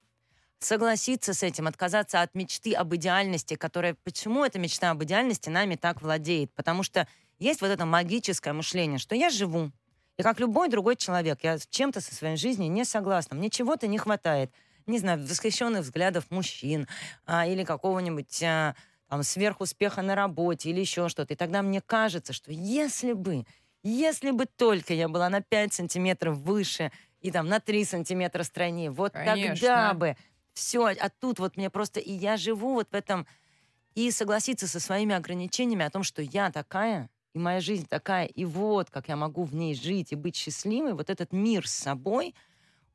Согласиться 0.64 1.35
с 1.35 1.42
этим, 1.42 1.66
отказаться 1.66 2.23
от 2.23 2.35
мечты 2.35 2.73
об 2.73 2.94
идеальности, 2.94 3.54
которая... 3.54 3.97
Почему 4.02 4.47
эта 4.47 4.59
мечта 4.59 4.92
об 4.92 5.04
идеальности 5.04 5.50
нами 5.50 5.76
так 5.76 6.00
владеет? 6.00 6.54
Потому 6.54 6.83
что 6.83 7.06
есть 7.38 7.61
вот 7.61 7.68
это 7.68 7.85
магическое 7.85 8.54
мышление, 8.54 8.99
что 8.99 9.14
я 9.14 9.28
живу, 9.28 9.73
и 10.16 10.23
как 10.23 10.40
любой 10.40 10.71
другой 10.71 10.97
человек, 10.97 11.40
я 11.42 11.59
с 11.59 11.66
чем-то 11.66 12.00
со 12.00 12.14
своей 12.14 12.37
жизнью 12.37 12.71
не 12.71 12.87
согласна, 12.87 13.37
мне 13.37 13.50
чего-то 13.50 13.87
не 13.87 13.99
хватает. 13.99 14.50
Не 14.87 14.99
знаю, 14.99 15.26
восхищенных 15.26 15.83
взглядов 15.83 16.30
мужчин 16.30 16.88
а, 17.26 17.47
или 17.47 17.62
какого-нибудь 17.62 18.42
а, 18.42 18.75
там, 19.11 19.23
сверхуспеха 19.23 20.00
на 20.00 20.14
работе 20.14 20.71
или 20.71 20.80
еще 20.80 21.11
что-то. 21.11 21.35
И 21.35 21.37
тогда 21.37 21.61
мне 21.61 21.83
кажется, 21.83 22.33
что 22.33 22.50
если 22.52 23.12
бы, 23.12 23.44
если 23.83 24.30
бы 24.30 24.47
только 24.47 24.94
я 24.94 25.09
была 25.09 25.28
на 25.28 25.42
5 25.42 25.75
сантиметров 25.75 26.38
выше 26.38 26.90
и 27.21 27.30
там 27.30 27.49
на 27.49 27.61
3 27.61 27.85
сантиметра 27.85 28.42
стройнее, 28.44 28.90
вот 28.90 29.12
тогда 29.12 29.33
Конечно. 29.33 29.92
бы 29.94 30.16
все, 30.55 30.87
а 30.87 31.09
тут 31.09 31.39
вот 31.39 31.57
мне 31.57 31.69
просто, 31.69 32.01
и 32.01 32.13
я 32.13 32.37
живу 32.37 32.75
вот 32.75 32.89
в 32.91 32.95
этом, 32.95 33.27
и 33.95 34.11
согласиться 34.11 34.67
со 34.67 34.81
своими 34.81 35.15
ограничениями 35.15 35.85
о 35.85 35.91
том, 35.91 36.03
что 36.03 36.23
я 36.23 36.51
такая, 36.51 37.11
и 37.35 37.39
моя 37.39 37.61
жизнь 37.61 37.87
такая, 37.87 38.27
и 38.27 38.45
вот 38.45 38.91
как 38.91 39.09
я 39.09 39.17
могу 39.17 39.45
в 39.45 39.55
ней 39.55 39.75
жить 39.75 40.13
и 40.13 40.17
быть 40.17 40.37
счастливой, 40.37 40.95
вот 40.95 41.11
этот 41.11 41.33
мир 41.33 41.69
с 41.69 41.73
собой, 41.73 42.35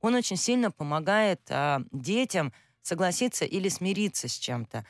он 0.02 0.16
очень 0.16 0.38
сильно 0.38 0.72
помогает 0.72 1.42
а, 1.50 1.82
детям 1.92 2.54
согласиться 2.82 3.46
или 3.46 3.68
смириться 3.70 4.28
с 4.28 4.38
чем-то. 4.38 4.86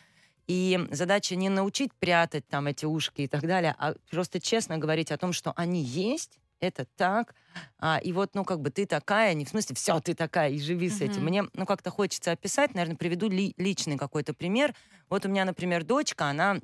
И 0.47 0.79
задача 0.91 1.35
не 1.35 1.49
научить 1.49 1.93
прятать 1.93 2.47
там 2.47 2.67
эти 2.67 2.85
ушки 2.85 3.21
и 3.21 3.27
так 3.27 3.41
далее, 3.41 3.75
а 3.77 3.95
просто 4.09 4.39
честно 4.39 4.77
говорить 4.77 5.11
о 5.11 5.17
том, 5.17 5.33
что 5.33 5.53
они 5.55 5.81
есть, 5.81 6.39
это 6.59 6.85
так, 6.97 7.35
а, 7.79 7.99
и 8.03 8.11
вот, 8.11 8.35
ну, 8.35 8.43
как 8.43 8.61
бы 8.61 8.69
ты 8.69 8.85
такая, 8.85 9.33
не 9.33 9.45
в 9.45 9.49
смысле, 9.49 9.75
все, 9.75 9.99
ты 9.99 10.13
такая, 10.13 10.49
и 10.51 10.59
живи 10.59 10.89
с 10.89 11.01
этим. 11.01 11.23
Мне, 11.23 11.45
ну, 11.53 11.65
как-то 11.65 11.89
хочется 11.89 12.31
описать, 12.31 12.73
наверное, 12.73 12.97
приведу 12.97 13.29
ли, 13.29 13.53
личный 13.57 13.97
какой-то 13.97 14.33
пример. 14.33 14.73
Вот 15.09 15.25
у 15.25 15.29
меня, 15.29 15.45
например, 15.45 15.83
дочка, 15.83 16.25
она 16.25 16.59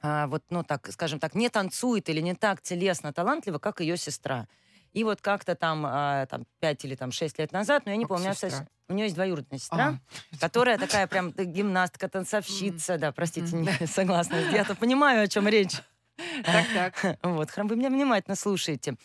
а, 0.00 0.26
вот, 0.26 0.42
ну, 0.50 0.64
так, 0.64 0.90
скажем 0.92 1.20
так, 1.20 1.34
не 1.34 1.48
танцует 1.48 2.08
или 2.08 2.20
не 2.20 2.34
так 2.34 2.60
телесно 2.60 3.12
талантлива, 3.12 3.58
как 3.58 3.80
ее 3.80 3.96
сестра. 3.96 4.48
И 4.92 5.04
вот 5.04 5.20
как-то 5.22 5.54
там, 5.54 5.84
а, 5.86 6.26
там 6.26 6.44
5 6.60 6.84
или 6.84 6.96
там 6.96 7.12
6 7.12 7.38
лет 7.38 7.52
назад, 7.52 7.86
но 7.86 7.92
я 7.92 7.96
не 7.96 8.04
Как 8.04 8.10
помню, 8.10 8.34
сестра? 8.34 8.66
у 8.88 8.94
нее 8.94 9.04
есть 9.04 9.14
двоюродная 9.14 9.58
сестра, 9.58 9.98
А. 9.98 10.36
которая 10.40 10.76
такая 10.76 11.06
прям 11.06 11.30
гимнастка, 11.32 12.08
танцовщица, 12.08 12.98
да, 12.98 13.12
простите, 13.12 13.56
не 13.56 13.70
согласна. 13.86 14.36
Я-то 14.50 14.74
понимаю, 14.74 15.22
о 15.22 15.28
чем 15.28 15.48
речь. 15.48 15.80
Так, 16.44 16.66
так. 16.74 17.18
Вот, 17.22 17.50
храм, 17.50 17.68
вы 17.68 17.76
меня 17.76 17.90
внимательно 17.90 18.36
слушаете. 18.36 18.96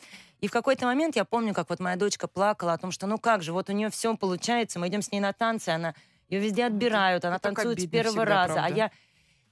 И 0.42 0.48
в 0.48 0.52
какой-то 0.52 0.86
момент 0.86 1.16
я 1.16 1.26
помню, 1.26 1.54
как 1.54 1.70
вот 1.70 1.80
моя 1.80 1.96
дочка 1.96 2.28
плакала 2.28 2.74
о 2.74 2.78
том, 2.78 2.92
что 2.92 3.08
ну 3.08 3.18
как 3.18 3.42
же, 3.42 3.54
вот 3.54 3.70
у 3.70 3.74
нее 3.74 3.90
все 3.90 4.16
получается, 4.16 4.80
мы 4.80 4.88
идем 4.88 5.02
с 5.02 5.12
ней 5.12 5.20
на 5.20 5.34
танцы, 5.34 5.70
она 5.70 5.96
ее 6.30 6.40
везде 6.40 6.66
отбирают, 6.66 7.26
она 7.26 7.40
танцует 7.40 7.80
с 7.80 7.88
первого 7.88 8.26
всегда, 8.26 8.48
раза, 8.48 8.64
а 8.64 8.70
я 8.70 8.92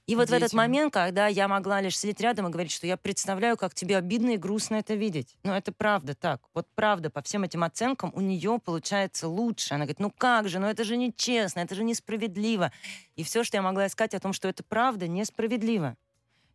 и 0.06 0.14
вот 0.14 0.28
в 0.28 0.32
этот 0.32 0.50
Детям. 0.50 0.58
момент, 0.58 0.92
когда 0.92 1.26
я 1.26 1.48
могла 1.48 1.80
лишь 1.80 1.98
сидеть 1.98 2.20
рядом 2.20 2.46
и 2.46 2.50
говорить, 2.50 2.70
что 2.70 2.86
я 2.86 2.96
представляю, 2.96 3.56
как 3.56 3.74
тебе 3.74 3.96
обидно 3.96 4.30
и 4.30 4.36
грустно 4.36 4.76
это 4.76 4.94
видеть. 4.94 5.36
Ну, 5.42 5.52
это 5.52 5.72
правда 5.72 6.14
так. 6.14 6.40
Вот 6.54 6.68
правда, 6.76 7.10
по 7.10 7.22
всем 7.22 7.42
этим 7.42 7.64
оценкам 7.64 8.12
у 8.14 8.20
нее 8.20 8.60
получается 8.64 9.26
лучше. 9.26 9.74
Она 9.74 9.84
говорит, 9.84 9.98
ну 9.98 10.12
как 10.16 10.48
же, 10.48 10.60
ну 10.60 10.68
это 10.68 10.84
же 10.84 10.96
нечестно, 10.96 11.58
это 11.58 11.74
же 11.74 11.82
несправедливо. 11.82 12.70
И 13.16 13.24
все, 13.24 13.42
что 13.42 13.56
я 13.56 13.62
могла 13.62 13.88
искать 13.88 14.14
о 14.14 14.20
том, 14.20 14.32
что 14.32 14.46
это 14.46 14.62
правда 14.62 15.08
несправедливо. 15.08 15.96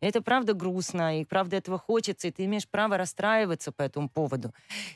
Это 0.02 0.20
правда 0.20 0.52
грустно, 0.52 1.20
и 1.20 1.24
правда 1.24 1.56
этого 1.56 1.78
хочется, 1.78 2.26
и 2.26 2.32
ты 2.32 2.44
имеешь 2.46 2.66
право 2.66 2.96
расстраиваться 2.96 3.70
по 3.70 3.82
этому 3.82 4.08
поводу. 4.08 4.52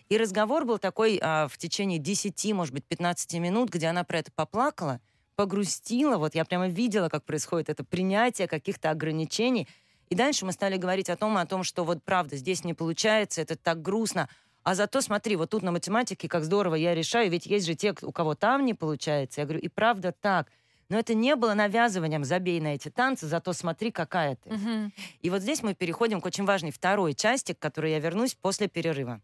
И 0.09 0.19
разговор 0.19 0.65
был 0.65 0.79
такой 0.79 1.21
а, 1.23 1.47
в 1.47 1.57
течение 1.59 2.01
10, 2.01 2.53
может 2.53 2.75
быть, 2.75 2.85
15 2.85 3.35
минут, 3.35 3.71
где 3.71 3.87
она 3.87 4.03
про 4.03 4.19
это 4.19 4.33
поплакала, 4.35 5.01
погрустила. 5.37 6.17
Вот 6.19 6.35
я 6.35 6.45
прямо 6.45 6.67
видела, 6.67 7.09
как 7.09 7.25
происходит 7.25 7.69
это 7.69 7.85
принятие 7.85 8.49
каких-то 8.49 8.91
ограничений. 8.91 9.69
И 10.09 10.17
дальше 10.17 10.45
мы 10.45 10.51
стали 10.51 10.77
говорить 10.77 11.09
о 11.09 11.17
том, 11.17 11.37
о 11.37 11.47
том, 11.47 11.63
что 11.63 11.85
вот 11.85 12.03
правда 12.03 12.37
здесь 12.37 12.65
не 12.65 12.75
получается, 12.75 13.43
это 13.43 13.55
так 13.55 13.81
грустно. 13.83 14.29
А 14.65 14.75
зато 14.75 15.01
смотри, 15.01 15.37
вот 15.37 15.51
тут 15.51 15.63
на 15.63 15.71
математике 15.71 16.29
как 16.29 16.43
здорово 16.43 16.75
я 16.75 16.97
решаю, 16.97 17.31
ведь 17.31 17.47
есть 17.47 17.67
же 17.67 17.77
те, 17.77 17.95
у 18.03 18.11
кого 18.11 18.35
там 18.35 18.65
не 18.65 18.75
получается. 18.75 19.41
Я 19.41 19.47
говорю, 19.47 19.61
и 19.61 19.69
правда 19.69 20.11
так. 20.11 20.49
Но 20.89 20.99
это 20.99 21.15
не 21.15 21.35
было 21.35 21.55
навязыванием, 21.55 22.25
забей 22.25 22.61
на 22.61 22.75
эти 22.75 22.91
танцы, 22.91 23.27
зато 23.27 23.53
смотри, 23.53 23.91
какая 23.91 24.37
ты. 24.37 24.51
Мгм. 24.51 24.93
И 25.21 25.31
вот 25.31 25.43
здесь 25.43 25.63
мы 25.63 25.75
переходим 25.75 26.21
к 26.21 26.27
очень 26.27 26.45
важной 26.45 26.71
второй 26.71 27.15
части, 27.15 27.53
к 27.53 27.59
которой 27.59 27.93
я 27.93 27.99
вернусь 27.99 28.35
после 28.35 28.69
перерыва. 28.69 29.21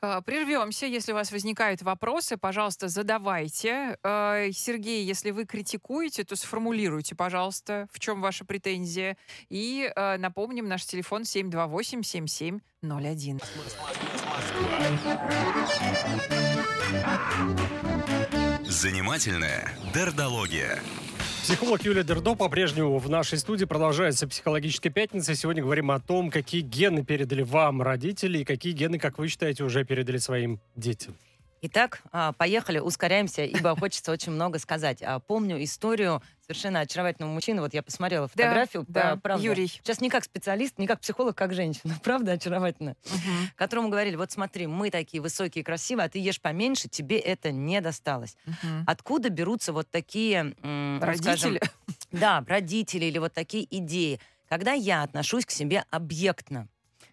А, 0.00 0.22
Прервемся. 0.22 0.86
Если 0.86 1.12
у 1.12 1.14
вас 1.14 1.30
возникают 1.30 1.82
вопросы, 1.82 2.38
пожалуйста, 2.38 2.88
задавайте. 2.88 3.98
А, 4.02 4.46
Сергей, 4.52 5.04
если 5.04 5.30
вы 5.30 5.44
критикуете, 5.44 6.24
то 6.24 6.36
сформулируйте, 6.36 7.14
пожалуйста, 7.14 7.88
в 7.92 8.00
чем 8.00 8.22
ваша 8.22 8.44
претензия. 8.44 9.16
И 9.50 9.92
а, 9.94 10.16
напомним, 10.16 10.68
наш 10.68 10.86
телефон 10.86 11.22
728-7701. 11.22 13.42
Занимательная 18.64 19.70
дердология. 19.94 20.80
Психолог 21.42 21.82
Юлия 21.82 22.04
Дердо 22.04 22.36
по-прежнему 22.36 22.98
в 22.98 23.10
нашей 23.10 23.36
студии. 23.36 23.64
Продолжается 23.64 24.28
«Психологическая 24.28 24.92
пятница». 24.92 25.34
Сегодня 25.34 25.60
говорим 25.60 25.90
о 25.90 25.98
том, 25.98 26.30
какие 26.30 26.60
гены 26.60 27.04
передали 27.04 27.42
вам 27.42 27.82
родители 27.82 28.38
и 28.38 28.44
какие 28.44 28.72
гены, 28.72 29.00
как 29.00 29.18
вы 29.18 29.26
считаете, 29.26 29.64
уже 29.64 29.84
передали 29.84 30.18
своим 30.18 30.60
детям. 30.76 31.16
Итак, 31.64 32.02
а, 32.10 32.32
поехали, 32.32 32.80
ускоряемся, 32.80 33.44
ибо 33.44 33.76
хочется 33.76 34.10
очень 34.10 34.32
много 34.32 34.58
сказать. 34.58 35.00
А, 35.00 35.20
Помню 35.20 35.62
историю 35.62 36.20
совершенно 36.40 36.80
очаровательного 36.80 37.30
мужчины. 37.32 37.60
Вот 37.60 37.72
я 37.72 37.84
посмотрела 37.84 38.26
Да, 38.26 38.28
фотографию. 38.32 38.84
да, 38.88 39.12
а, 39.12 39.16
правда. 39.16 39.44
Юрий. 39.44 39.68
Сейчас 39.68 40.00
не 40.00 40.10
как 40.10 40.24
специалист, 40.24 40.76
не 40.78 40.88
как 40.88 40.98
психолог, 41.00 41.36
как 41.36 41.54
женщина. 41.54 41.94
Правда 42.02 42.32
очаровательно. 42.32 42.96
Мгм. 43.04 43.50
Которому 43.54 43.90
говорили, 43.90 44.16
вот 44.16 44.32
смотри, 44.32 44.66
мы 44.66 44.90
такие 44.90 45.20
высокие 45.22 45.60
и 45.62 45.64
красивые, 45.64 46.06
а 46.06 46.08
ты 46.08 46.18
ешь 46.18 46.40
поменьше, 46.40 46.88
тебе 46.88 47.18
это 47.20 47.52
не 47.52 47.80
досталось. 47.80 48.36
Мгм. 48.44 48.82
Откуда 48.88 49.30
берутся 49.30 49.72
вот 49.72 49.88
такие... 49.88 50.54
ну, 50.64 50.98
скажем, 51.00 51.24
Родители? 51.54 51.60
Да, 52.10 52.44
родители 52.48 53.04
или 53.04 53.18
вот 53.18 53.32
такие 53.34 53.64
идеи. 53.78 54.18
Когда 54.48 54.72
я 54.72 55.04
отношусь 55.04 55.46
к 55.46 55.52
себе 55.52 55.84
объектно, 55.90 56.66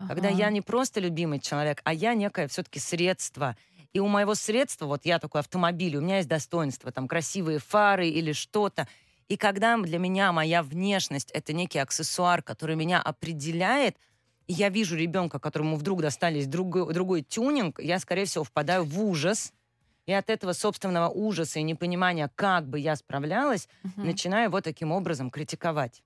когда 0.07 0.29
Ага. 0.29 0.37
я 0.37 0.49
не 0.49 0.61
просто 0.61 0.99
любимый 0.99 1.39
человек, 1.39 1.81
а 1.83 1.93
я 1.93 2.15
некое 2.15 2.47
все-таки 2.47 2.79
средство. 2.79 3.55
И 3.93 3.99
у 3.99 4.07
моего 4.07 4.35
средства, 4.35 4.85
вот 4.85 5.05
я 5.05 5.19
такой 5.19 5.41
автомобиль, 5.41 5.95
у 5.97 6.01
меня 6.01 6.17
есть 6.17 6.29
достоинство, 6.29 6.91
там 6.91 7.07
красивые 7.07 7.59
фары 7.59 8.07
или 8.07 8.33
что-то. 8.33 8.87
И 9.27 9.37
когда 9.37 9.77
для 9.77 9.97
меня 9.99 10.31
моя 10.31 10.61
внешность 10.63 11.31
это 11.31 11.53
некий 11.53 11.79
аксессуар, 11.79 12.41
который 12.43 12.75
меня 12.75 13.01
определяет, 13.01 13.97
и 14.47 14.53
я 14.53 14.69
вижу 14.69 14.95
ребенка, 14.95 15.39
которому 15.39 15.75
вдруг 15.75 16.01
достались 16.01 16.47
другой, 16.47 16.91
другой 16.93 17.21
тюнинг, 17.23 17.79
я, 17.79 17.99
скорее 17.99 18.25
всего, 18.25 18.43
впадаю 18.43 18.83
в 18.83 18.99
ужас. 19.03 19.53
И 20.07 20.13
от 20.13 20.29
этого 20.31 20.53
собственного 20.53 21.09
ужаса 21.09 21.59
и 21.59 21.63
непонимания, 21.63 22.31
как 22.35 22.67
бы 22.67 22.79
я 22.79 22.95
справлялась, 22.95 23.69
Мгм. 23.83 24.01
начинаю 24.01 24.49
вот 24.49 24.63
таким 24.63 24.91
образом 24.91 25.29
критиковать. 25.29 26.03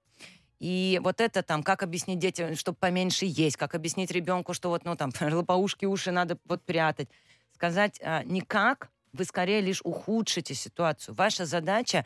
И 0.60 1.00
вот 1.04 1.20
это 1.20 1.44
там, 1.44 1.64
как 1.64 1.84
объяснить 1.84 2.20
детям, 2.20 2.56
чтобы 2.56 2.78
поменьше 2.80 3.26
есть, 3.28 3.58
как 3.58 3.76
объяснить 3.76 4.12
ребенку, 4.12 4.54
что 4.54 4.70
вот, 4.70 4.86
ну, 4.86 4.96
там, 4.96 5.12
лопоушки, 5.22 5.86
уши 5.86 6.12
надо 6.12 6.38
вот 6.46 6.64
прятать. 6.66 7.10
Сказать 7.54 8.00
а, 8.04 8.24
никак, 8.24 8.90
вы 9.14 9.26
скорее 9.26 9.62
лишь 9.62 9.82
ухудшите 9.84 10.54
ситуацию. 10.56 11.16
Ваша 11.16 11.46
задача, 11.46 12.06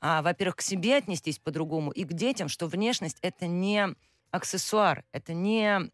а, 0.00 0.22
во-первых, 0.22 0.56
к 0.56 0.62
себе 0.62 0.96
отнестись 0.96 1.38
по-другому 1.38 1.90
и 1.90 2.04
к 2.04 2.12
детям, 2.12 2.48
что 2.48 2.66
внешность— 2.68 3.18
это 3.22 3.46
не 3.46 3.88
аксессуар, 4.30 5.04
это 5.12 5.34
не 5.34 5.90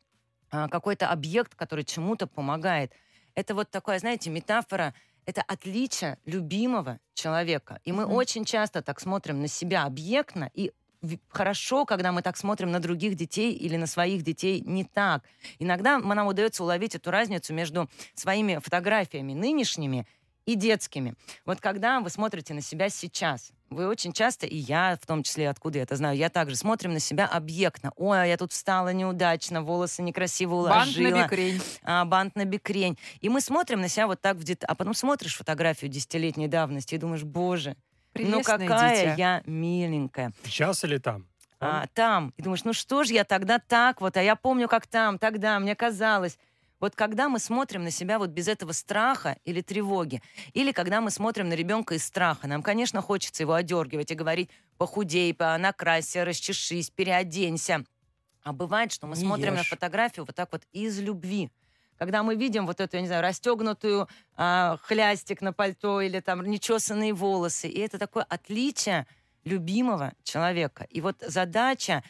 а, 0.50 0.68
какой-то 0.68 1.08
объект, 1.10 1.54
который 1.54 1.84
чему-то 1.84 2.26
помогает. 2.26 2.92
Это 3.34 3.54
вот 3.54 3.70
такая, 3.70 3.98
знаете, 3.98 4.30
метафора, 4.30 4.94
это 5.26 5.42
отличие 5.42 6.18
любимого 6.24 6.98
человека. 7.14 7.80
И 7.84 7.92
мы 7.92 8.06
Мгм. 8.06 8.14
очень 8.14 8.44
часто 8.44 8.82
так 8.82 9.00
смотрим 9.00 9.40
на 9.40 9.48
себя 9.48 9.84
объектно, 9.84 10.50
и 10.54 10.72
хорошо, 11.28 11.84
когда 11.84 12.12
мы 12.12 12.22
так 12.22 12.36
смотрим 12.36 12.70
на 12.70 12.80
других 12.80 13.14
детей 13.14 13.52
или 13.54 13.76
на 13.76 13.86
своих 13.86 14.22
детей 14.22 14.60
не 14.60 14.84
так. 14.84 15.24
Иногда 15.58 15.98
нам 15.98 16.26
удается 16.26 16.62
уловить 16.62 16.94
эту 16.94 17.10
разницу 17.10 17.52
между 17.54 17.88
своими 18.14 18.58
фотографиями 18.58 19.32
нынешними 19.32 20.06
и 20.46 20.54
детскими. 20.54 21.14
Вот 21.44 21.60
когда 21.60 22.00
вы 22.00 22.10
смотрите 22.10 22.54
на 22.54 22.60
себя 22.60 22.88
сейчас, 22.88 23.52
вы 23.70 23.86
очень 23.86 24.12
часто, 24.12 24.46
и 24.46 24.56
я 24.56 24.98
в 25.00 25.06
том 25.06 25.22
числе, 25.22 25.48
откуда 25.48 25.78
я 25.78 25.84
это 25.84 25.94
знаю, 25.94 26.16
я 26.16 26.28
также 26.28 26.56
смотрим 26.56 26.92
на 26.92 26.98
себя 26.98 27.26
объектно. 27.26 27.92
Ой, 27.96 28.22
а 28.22 28.26
я 28.26 28.36
тут 28.36 28.50
встала 28.50 28.92
неудачно, 28.92 29.62
волосы 29.62 30.02
некрасиво 30.02 30.64
Бант 30.64 30.96
уложила 30.96 31.16
на 31.16 31.24
бикрень. 31.24 31.62
а, 31.84 32.04
бант 32.04 32.34
на 32.34 32.44
бикрень. 32.44 32.98
И 33.20 33.28
мы 33.28 33.40
смотрим 33.40 33.80
на 33.80 33.88
себя 33.88 34.08
вот 34.08 34.20
так 34.20 34.36
в 34.38 34.42
дет... 34.42 34.64
А 34.64 34.74
потом 34.74 34.94
смотришь 34.94 35.36
фотографию 35.36 35.88
десятилетней 35.88 36.48
давности 36.48 36.96
и 36.96 36.98
думаешь, 36.98 37.22
боже, 37.22 37.76
ну 38.14 38.42
какая 38.42 39.00
дитя. 39.00 39.14
я 39.16 39.42
миленькая. 39.46 40.32
Сейчас 40.44 40.84
или 40.84 40.98
там? 40.98 41.26
А, 41.60 41.86
там. 41.94 42.32
И 42.36 42.42
думаешь, 42.42 42.64
ну 42.64 42.72
что 42.72 43.04
ж 43.04 43.08
я 43.08 43.24
тогда 43.24 43.58
так 43.58 44.00
вот, 44.00 44.16
а 44.16 44.22
я 44.22 44.34
помню, 44.36 44.66
как 44.68 44.86
там, 44.86 45.18
тогда, 45.18 45.58
мне 45.58 45.74
казалось. 45.76 46.38
Вот 46.80 46.94
когда 46.96 47.28
мы 47.28 47.38
смотрим 47.38 47.84
на 47.84 47.90
себя 47.90 48.18
вот 48.18 48.30
без 48.30 48.48
этого 48.48 48.72
страха 48.72 49.36
или 49.44 49.60
тревоги, 49.60 50.22
или 50.54 50.72
когда 50.72 51.02
мы 51.02 51.10
смотрим 51.10 51.50
на 51.50 51.52
ребенка 51.52 51.94
из 51.94 52.04
страха, 52.06 52.46
нам, 52.46 52.62
конечно, 52.62 53.02
хочется 53.02 53.42
его 53.42 53.52
одергивать 53.52 54.10
и 54.10 54.14
говорить, 54.14 54.48
похудей, 54.78 55.34
по- 55.34 55.58
накрасься, 55.58 56.24
расчешись, 56.24 56.88
переоденься. 56.88 57.84
А 58.42 58.54
бывает, 58.54 58.92
что 58.92 59.06
мы 59.06 59.14
Не 59.16 59.20
смотрим 59.22 59.52
на 59.54 59.58
ешь. 59.58 59.68
фотографию 59.68 60.24
вот 60.24 60.34
так 60.34 60.48
вот 60.52 60.62
из 60.72 60.98
любви. 61.00 61.50
Когда 62.00 62.22
мы 62.22 62.34
видим 62.34 62.66
вот 62.66 62.80
эту, 62.80 62.96
я 62.96 63.02
не 63.02 63.08
знаю, 63.08 63.22
расстегнутую 63.22 64.08
а, 64.34 64.78
хлястик 64.84 65.42
на 65.42 65.52
пальто 65.52 66.00
или 66.00 66.20
там 66.20 66.42
нечесанные 66.42 67.12
волосы, 67.12 67.68
и 67.68 67.78
это 67.78 67.98
такое 67.98 68.24
отличие 68.26 69.06
любимого 69.44 70.14
человека. 70.22 70.86
И 70.88 71.02
вот 71.02 71.16
задача 71.20 72.02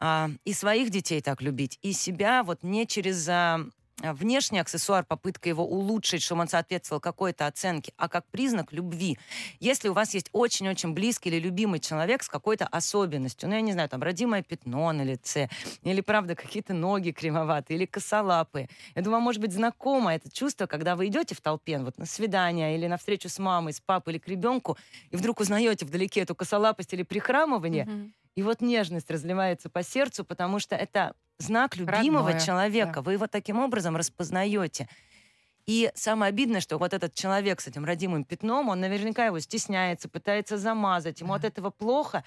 а, 0.00 0.30
и 0.44 0.52
своих 0.52 0.90
детей 0.90 1.20
так 1.20 1.42
любить, 1.42 1.78
и 1.82 1.92
себя 1.92 2.42
вот 2.42 2.64
не 2.64 2.88
через 2.88 3.28
а, 3.28 3.60
внешний 4.02 4.58
аксессуар, 4.58 5.04
попытка 5.04 5.48
его 5.48 5.64
улучшить, 5.66 6.22
чтобы 6.22 6.42
он 6.42 6.48
соответствовал 6.48 7.00
какой-то 7.00 7.46
оценке, 7.46 7.92
а 7.96 8.08
как 8.08 8.26
признак 8.30 8.72
любви. 8.72 9.18
Если 9.58 9.88
у 9.88 9.92
вас 9.94 10.14
есть 10.14 10.28
очень-очень 10.32 10.92
близкий 10.92 11.30
или 11.30 11.38
любимый 11.40 11.80
человек 11.80 12.22
с 12.22 12.28
какой-то 12.28 12.66
особенностью, 12.66 13.48
ну, 13.48 13.54
я 13.54 13.60
не 13.62 13.72
знаю, 13.72 13.88
там, 13.88 14.02
родимое 14.02 14.42
пятно 14.42 14.92
на 14.92 15.02
лице, 15.02 15.48
или, 15.82 16.00
правда, 16.00 16.34
какие-то 16.34 16.74
ноги 16.74 17.10
кривоватые, 17.10 17.78
или 17.78 17.86
косолапые. 17.86 18.68
Я 18.94 19.02
думаю, 19.02 19.20
может 19.20 19.40
быть 19.40 19.52
знакомо 19.52 20.14
это 20.14 20.30
чувство, 20.30 20.66
когда 20.66 20.96
вы 20.96 21.06
идете 21.06 21.34
в 21.34 21.40
толпе, 21.40 21.78
вот 21.78 21.98
на 21.98 22.06
свидание, 22.06 22.76
или 22.76 22.86
на 22.86 22.96
встречу 22.98 23.28
с 23.28 23.38
мамой, 23.38 23.72
с 23.72 23.80
папой, 23.80 24.14
или 24.14 24.18
к 24.20 24.28
ребенку, 24.28 24.76
и 25.10 25.16
вдруг 25.16 25.40
узнаете 25.40 25.86
вдалеке 25.86 26.20
эту 26.20 26.34
косолапость 26.34 26.92
или 26.92 27.02
прихрамывание, 27.02 27.88
Мгм. 27.88 28.12
И 28.36 28.42
вот 28.42 28.60
нежность 28.60 29.10
разливается 29.10 29.70
по 29.70 29.82
сердцу, 29.82 30.24
потому 30.24 30.58
что 30.58 30.76
это 30.76 31.14
знак 31.38 31.76
любимого 31.76 32.28
Родное, 32.28 32.40
человека. 32.40 32.92
да. 32.96 33.02
Вы 33.02 33.14
его 33.14 33.26
таким 33.26 33.58
образом 33.58 33.96
распознаете. 33.96 34.88
И 35.64 35.90
самое 35.94 36.28
обидное, 36.28 36.60
что 36.60 36.78
вот 36.78 36.92
этот 36.92 37.14
человек 37.14 37.60
с 37.60 37.66
этим 37.66 37.84
родимым 37.84 38.24
пятном, 38.24 38.68
он 38.68 38.80
наверняка 38.80 39.26
его 39.26 39.40
стесняется, 39.40 40.08
пытается 40.08 40.58
замазать, 40.58 41.20
ему 41.20 41.32
от 41.32 41.44
этого 41.44 41.70
плохо. 41.70 42.22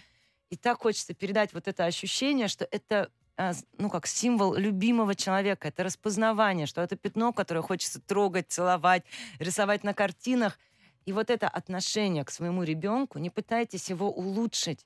И 0.50 0.58
так 0.58 0.82
хочется 0.82 1.14
передать 1.14 1.54
вот 1.54 1.68
это 1.68 1.86
ощущение, 1.86 2.48
что 2.48 2.68
это 2.70 3.10
а, 3.38 3.54
ну, 3.78 3.90
как 3.90 4.08
символ 4.08 4.56
любимого 4.56 5.16
человека, 5.16 5.70
это 5.70 5.84
распознавание, 5.84 6.66
что 6.66 6.82
это 6.82 6.98
пятно, 6.98 7.32
которое 7.32 7.62
хочется 7.62 8.02
трогать, 8.02 8.50
целовать, 8.50 9.04
рисовать 9.38 9.84
на 9.84 9.94
картинах. 9.94 10.60
И 11.06 11.14
вот 11.14 11.30
это 11.30 11.48
отношение 11.48 12.26
к 12.26 12.32
своему 12.32 12.64
ребенку, 12.64 13.20
не 13.20 13.30
пытайтесь 13.30 13.90
его 13.90 14.12
улучшить. 14.12 14.86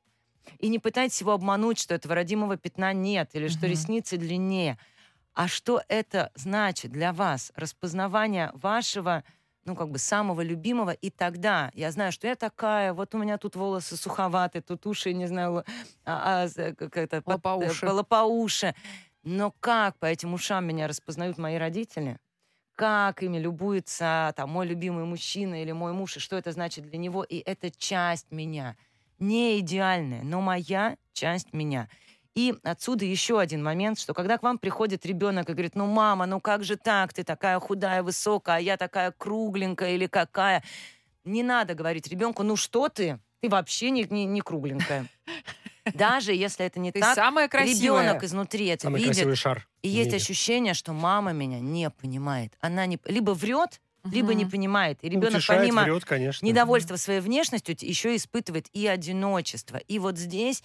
И 0.59 0.67
не 0.69 0.79
пытайтесь 0.79 1.21
его 1.21 1.31
обмануть, 1.33 1.79
что 1.79 1.93
этого 1.95 2.15
родимого 2.15 2.57
пятна 2.57 2.93
нет, 2.93 3.31
или 3.33 3.47
что 3.47 3.61
Мгм. 3.61 3.71
ресницы 3.71 4.17
длиннее. 4.17 4.77
А 5.33 5.47
что 5.47 5.81
это 5.87 6.31
значит 6.35 6.91
для 6.91 7.11
вас? 7.13 7.51
Распознавание 7.55 8.51
вашего, 8.53 9.23
ну, 9.65 9.75
как 9.75 9.89
бы 9.89 9.97
самого 9.97 10.41
любимого. 10.41 10.91
И 10.91 11.09
тогда 11.09 11.71
я 11.73 11.91
знаю, 11.91 12.11
что 12.11 12.27
я 12.27 12.35
такая, 12.35 12.93
вот 12.93 13.15
у 13.15 13.17
меня 13.17 13.37
тут 13.37 13.55
волосы 13.55 13.97
суховатые, 13.97 14.61
тут 14.61 14.85
уши, 14.85 15.13
не 15.13 15.27
знаю, 15.27 15.65
а, 16.05 16.43
а, 16.43 16.47
с- 16.47 16.75
как 16.75 16.97
это, 16.97 17.21
под- 17.21 17.37
э, 17.45 17.49
Лопоуши. 17.49 17.89
лопоуши. 17.89 18.75
Но 19.23 19.53
как 19.59 19.97
по 19.99 20.05
этим 20.05 20.33
ушам 20.33 20.65
меня 20.65 20.87
распознают 20.87 21.37
мои 21.37 21.57
родители? 21.57 22.17
Как 22.75 23.21
ими 23.23 23.37
любуется 23.37 24.33
там 24.35 24.49
мой 24.49 24.65
любимый 24.67 25.05
мужчина 25.05 25.61
или 25.61 25.71
мой 25.71 25.93
муж, 25.93 26.17
и 26.17 26.19
что 26.19 26.35
это 26.37 26.51
значит 26.51 26.85
для 26.85 26.97
него? 26.97 27.23
И 27.23 27.37
это 27.37 27.71
часть 27.71 28.31
меня. 28.31 28.75
Не 29.19 29.59
идеальная, 29.59 30.23
но 30.23 30.41
моя 30.41 30.95
часть 31.13 31.53
меня. 31.53 31.87
И 32.35 32.55
отсюда 32.63 33.05
еще 33.05 33.39
один 33.39 33.63
момент, 33.63 33.99
что 33.99 34.13
когда 34.13 34.37
к 34.37 34.43
вам 34.43 34.57
приходит 34.57 35.05
ребенок 35.05 35.49
и 35.49 35.53
говорит, 35.53 35.75
ну, 35.75 35.85
мама, 35.85 36.25
ну 36.25 36.41
как 36.41 36.63
же 36.63 36.77
так, 36.77 37.13
ты 37.13 37.23
такая 37.23 37.59
худая, 37.59 38.01
высокая, 38.01 38.57
а 38.57 38.59
я 38.59 38.75
такая 38.77 39.11
кругленькая 39.11 39.91
или 39.91 40.07
какая. 40.07 40.63
Не 41.25 41.43
надо 41.43 41.75
говорить 41.75 42.07
ребенку, 42.07 42.41
ну 42.43 42.55
что 42.55 42.89
ты, 42.89 43.19
ты 43.41 43.49
вообще 43.49 43.91
не, 43.91 44.03
не, 44.09 44.25
не 44.25 44.41
кругленькая. 44.41 45.07
Даже 45.93 46.33
если 46.33 46.65
это 46.65 46.79
не 46.79 46.91
Ты 46.91 47.01
так, 47.01 47.13
самая 47.13 47.47
красивая. 47.49 48.03
ребенок 48.03 48.23
изнутри 48.23 48.67
это 48.67 48.83
Самый 48.83 48.99
видит. 48.99 49.15
красивый 49.15 49.35
шар. 49.35 49.67
И 49.81 49.89
есть 49.89 50.07
мире. 50.07 50.17
ощущение, 50.17 50.73
что 50.73 50.93
мама 50.93 51.33
меня 51.33 51.59
не 51.59 51.89
понимает. 51.89 52.53
Она 52.61 52.85
не, 52.85 52.99
либо 53.05 53.31
врет, 53.31 53.81
либо 54.09 54.33
не 54.33 54.45
понимает. 54.45 54.99
И 55.01 55.09
ребенок 55.09 55.35
Утешает, 55.35 55.61
помимо 55.61 55.83
врет, 55.83 56.05
конечно. 56.05 56.45
недовольства 56.45 56.95
своей 56.97 57.19
внешностью 57.19 57.75
еще 57.79 58.15
испытывает 58.15 58.67
и 58.73 58.87
одиночество. 58.87 59.77
И 59.77 59.99
вот 59.99 60.17
здесь 60.17 60.63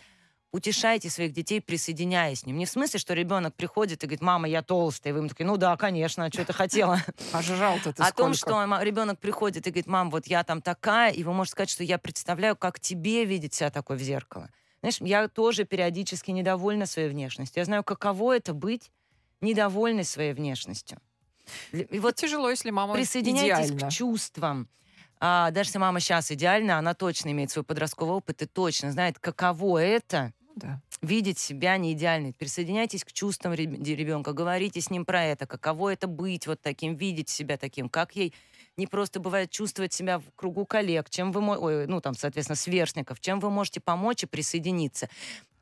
утешайте 0.50 1.10
своих 1.10 1.32
детей, 1.32 1.60
присоединяясь 1.60 2.42
к 2.42 2.46
ним. 2.46 2.56
Не 2.56 2.66
в 2.66 2.70
смысле, 2.70 2.98
что 2.98 3.14
ребенок 3.14 3.54
приходит 3.54 4.02
и 4.02 4.06
говорит, 4.06 4.22
мама, 4.22 4.48
я 4.48 4.62
толстая. 4.62 5.12
И 5.12 5.14
вы 5.14 5.20
ему 5.20 5.28
такие, 5.28 5.44
ну 5.44 5.56
да, 5.56 5.76
конечно, 5.76 6.24
а 6.24 6.32
что 6.32 6.44
ты 6.44 6.52
хотела? 6.52 7.00
А 7.32 7.42
жрал-то 7.42 7.92
ты 7.92 8.02
О 8.02 8.12
том, 8.12 8.34
что 8.34 8.64
ребенок 8.80 9.18
приходит 9.18 9.66
и 9.66 9.70
говорит, 9.70 9.86
мам, 9.86 10.10
вот 10.10 10.26
я 10.26 10.42
там 10.44 10.62
такая, 10.62 11.12
и 11.12 11.22
вы 11.22 11.32
можете 11.32 11.52
сказать, 11.52 11.70
что 11.70 11.84
я 11.84 11.98
представляю, 11.98 12.56
как 12.56 12.80
тебе 12.80 13.24
видеть 13.24 13.54
себя 13.54 13.70
такой 13.70 13.96
в 13.96 14.02
зеркало. 14.02 14.50
Знаешь, 14.80 14.98
я 15.00 15.28
тоже 15.28 15.64
периодически 15.64 16.30
недовольна 16.30 16.86
своей 16.86 17.08
внешностью. 17.08 17.60
Я 17.60 17.64
знаю, 17.64 17.84
каково 17.84 18.36
это 18.36 18.54
быть 18.54 18.90
недовольной 19.40 20.04
своей 20.04 20.32
внешностью. 20.32 20.98
И 21.72 21.98
Вот 21.98 22.02
вот 22.08 22.14
тяжело, 22.16 22.50
если 22.50 22.70
мама 22.70 22.94
присоединяйтесь 22.94 23.70
идеальна. 23.70 23.88
к 23.88 23.92
чувствам. 23.92 24.68
А, 25.20 25.50
даже 25.50 25.68
если 25.70 25.78
мама 25.78 26.00
сейчас 26.00 26.30
идеальна, 26.30 26.78
она 26.78 26.94
точно 26.94 27.30
имеет 27.32 27.50
свой 27.50 27.64
подростковый 27.64 28.14
опыт 28.16 28.42
и 28.42 28.46
точно 28.46 28.92
знает, 28.92 29.18
каково 29.18 29.78
это 29.78 30.32
Ну 30.46 30.52
Да. 30.56 30.80
видеть 31.02 31.38
себя 31.38 31.76
не 31.76 31.92
идеальной. 31.92 32.32
Присоединяйтесь 32.32 33.04
к 33.04 33.12
чувствам 33.12 33.52
ребенка, 33.54 34.32
говорите 34.32 34.80
с 34.80 34.90
ним 34.90 35.04
про 35.04 35.24
это, 35.24 35.46
каково 35.46 35.92
это 35.92 36.06
быть 36.08 36.46
вот 36.46 36.60
таким, 36.60 36.96
видеть 36.96 37.28
себя 37.28 37.56
таким, 37.56 37.88
как 37.88 38.16
ей 38.16 38.34
не 38.76 38.86
просто 38.86 39.20
бывает 39.20 39.50
чувствовать 39.50 39.92
себя 39.92 40.18
в 40.18 40.24
кругу 40.36 40.66
коллег, 40.66 41.10
чем 41.10 41.32
вы, 41.32 41.40
ой, 41.58 41.86
ну 41.86 42.00
там, 42.00 42.14
соответственно, 42.14 42.56
сверстников, 42.56 43.20
чем 43.20 43.40
вы 43.40 43.50
можете 43.50 43.80
помочь 43.80 44.22
и 44.22 44.26
присоединиться. 44.26 45.08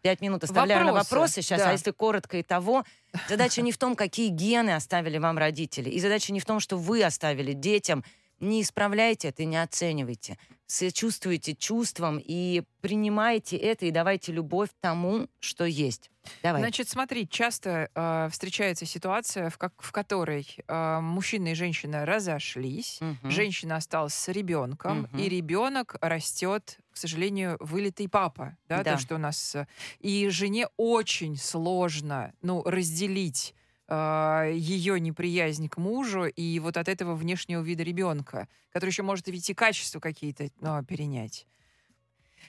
Пять 0.07 0.21
минут 0.21 0.45
оставляю 0.45 0.85
на 0.85 0.93
Вопросы, 0.93 1.11
вопросы 1.11 1.43
сейчас, 1.43 1.59
да. 1.61 1.71
а 1.71 1.73
если 1.73 1.91
коротко 1.91 2.37
и 2.37 2.43
того, 2.45 2.85
задача 3.29 3.61
не 3.61 3.73
в 3.73 3.79
том, 3.79 3.97
какие 3.97 4.29
гены 4.29 4.71
оставили 4.77 5.19
вам 5.19 5.37
родители, 5.37 5.91
и 5.91 5.99
задача 5.99 6.33
не 6.33 6.39
в 6.39 6.45
том, 6.45 6.61
что 6.61 6.77
вы 6.77 7.03
оставили 7.03 7.53
детям. 7.53 8.05
Не 8.39 8.61
исправляйте 8.61 9.29
это 9.29 9.43
и 9.45 9.47
не 9.47 9.57
оценивайте. 9.57 10.37
Сочувствуйте 10.67 11.55
чувствам 11.55 12.21
и 12.23 12.63
принимайте 12.83 13.57
это, 13.57 13.87
и 13.87 13.91
давайте 13.91 14.31
любовь 14.31 14.69
тому, 14.81 15.27
что 15.41 15.65
есть. 15.65 16.11
Давай. 16.43 16.61
Значит, 16.61 16.89
смотри, 16.89 17.27
часто 17.29 17.89
э, 17.95 18.29
встречается 18.31 18.85
ситуация, 18.85 19.49
в, 19.49 19.57
как, 19.59 19.73
в 19.79 19.91
которой 19.91 20.47
э, 20.69 21.01
мужчина 21.01 21.49
и 21.49 21.55
женщина 21.55 22.05
разошлись, 22.05 22.99
Мгм. 23.01 23.31
женщина 23.31 23.77
осталась 23.77 24.15
с 24.15 24.29
ребенком, 24.29 25.09
Мгм. 25.11 25.19
и 25.19 25.29
ребенок 25.31 25.97
растет, 26.03 26.79
к 26.97 26.99
сожалению, 26.99 27.59
вылитый 27.61 28.09
папа, 28.09 28.57
да, 28.71 28.83
Да. 28.83 28.95
то, 28.95 28.99
что 28.99 29.17
у 29.17 29.19
нас... 29.19 29.55
э, 29.55 29.67
И 30.01 30.31
жене 30.31 30.69
очень 30.79 31.37
сложно, 31.37 32.33
ну, 32.41 32.63
разделить 32.65 33.55
ее 33.89 34.99
неприязнь 34.99 35.69
к 35.69 35.77
мужу 35.77 36.25
и 36.25 36.59
вот 36.59 36.77
от 36.79 36.89
этого 36.89 37.15
внешнего 37.15 37.61
вида 37.61 37.83
ребенка, 37.85 38.49
который 38.73 38.91
еще 38.91 39.03
может 39.03 39.29
ведь 39.29 39.49
и 39.51 39.55
качества 39.55 40.01
какие-то 40.01 40.49
ну, 40.61 40.83
перенять. 40.85 41.47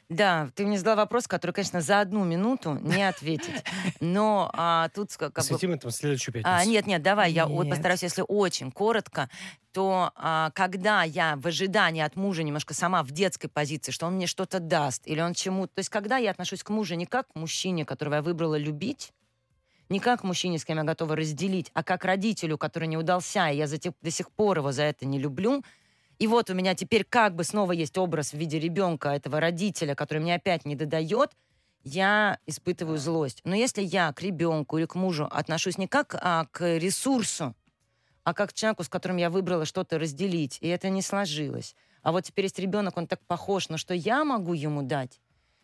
Да, 0.10 0.50
ты 0.56 0.66
мне 0.66 0.78
задала 0.78 0.96
вопрос, 0.96 1.28
который, 1.28 1.52
конечно, 1.52 1.82
за 1.82 2.00
одну 2.00 2.24
минуту 2.24 2.80
не 2.82 3.04
ответить. 3.04 3.64
Но 4.00 4.50
а, 4.54 4.88
тут 4.90 5.12
как 5.18 5.30
бы... 5.30 5.36
Посвятим 5.36 5.74
этому 5.74 5.92
следующую 5.92 6.34
пятницу. 6.34 6.56
А, 6.56 6.64
нет, 6.64 6.88
нет, 6.88 7.02
давай, 7.02 7.32
я 7.34 7.46
Нет. 7.46 7.70
постараюсь, 7.70 8.04
если 8.04 8.24
очень 8.26 8.72
коротко, 8.72 9.30
то 9.74 10.12
а, 10.16 10.52
когда 10.52 11.04
я 11.04 11.36
в 11.36 11.46
ожидании 11.46 12.02
от 12.02 12.16
мужа 12.16 12.44
немножко 12.44 12.74
сама 12.74 13.04
в 13.04 13.12
детской 13.12 13.50
позиции, 13.50 13.92
что 13.92 14.08
он 14.08 14.14
мне 14.14 14.28
что-то 14.28 14.62
даст, 14.62 15.06
или 15.06 15.20
он 15.20 15.34
чему-то... 15.34 15.74
То 15.76 15.80
есть 15.80 15.90
когда 15.90 16.18
я 16.18 16.32
отношусь 16.32 16.64
к 16.64 16.70
мужу 16.70 16.96
не 16.96 17.06
как 17.06 17.28
к 17.28 17.36
мужчине, 17.36 17.84
которого 17.84 18.16
я 18.16 18.22
выбрала 18.22 18.58
любить, 18.58 19.12
не 19.90 20.00
как 20.00 20.24
мужчине, 20.24 20.58
с 20.58 20.64
кем 20.64 20.78
я 20.78 20.84
готова 20.84 21.18
разделить, 21.18 21.72
а 21.74 21.84
как 21.84 22.06
родителю, 22.06 22.58
который 22.58 22.88
не 22.88 22.98
удался, 22.98 23.50
и 23.50 23.58
я 23.58 23.68
за 23.68 23.78
до 23.78 24.12
сих 24.12 24.32
пор 24.32 24.60
его 24.60 24.72
за 24.72 24.84
это 24.84 25.06
не 25.06 25.20
люблю, 25.20 25.64
и 26.20 26.28
вот 26.28 26.50
у 26.50 26.54
меня 26.54 26.74
теперь 26.76 27.04
как 27.04 27.36
бы 27.36 27.44
снова 27.44 27.72
есть 27.74 27.98
образ 27.98 28.32
в 28.32 28.38
виде 28.38 28.60
ребенка, 28.60 29.10
этого 29.10 29.40
родителя, 29.40 29.94
который 29.96 30.20
мне 30.20 30.36
опять 30.36 30.66
не 30.66 30.76
додает, 30.76 31.32
я 31.84 32.40
испытываю 32.46 32.98
злость. 32.98 33.42
Но 33.44 33.56
если 33.56 33.82
я 33.82 34.12
к 34.12 34.22
ребенку 34.22 34.78
или 34.78 34.86
к 34.86 34.96
мужу 34.96 35.28
отношусь 35.30 35.78
не 35.78 35.88
как 35.88 36.16
а, 36.20 36.46
к 36.52 36.78
ресурсу, 36.78 37.56
а 38.24 38.34
как 38.34 38.50
к 38.50 38.54
человеку, 38.54 38.84
с 38.84 38.90
которым 38.90 39.18
я 39.18 39.30
выбрала 39.30 39.66
что-то 39.66 40.00
разделить, 40.00 40.58
и 40.60 40.68
это 40.68 40.90
не 40.90 41.02
сложилось. 41.02 41.76
А 42.02 42.12
вот 42.12 42.26
теперь 42.26 42.46
есть 42.46 42.60
ребенок, 42.60 42.98
он 42.98 43.08
так 43.08 43.26
похож, 43.26 43.70
но 43.70 43.78
что 43.78 43.94
я 43.94 44.26
могу 44.26 44.54
ему 44.54 44.82
дать? 44.82 45.22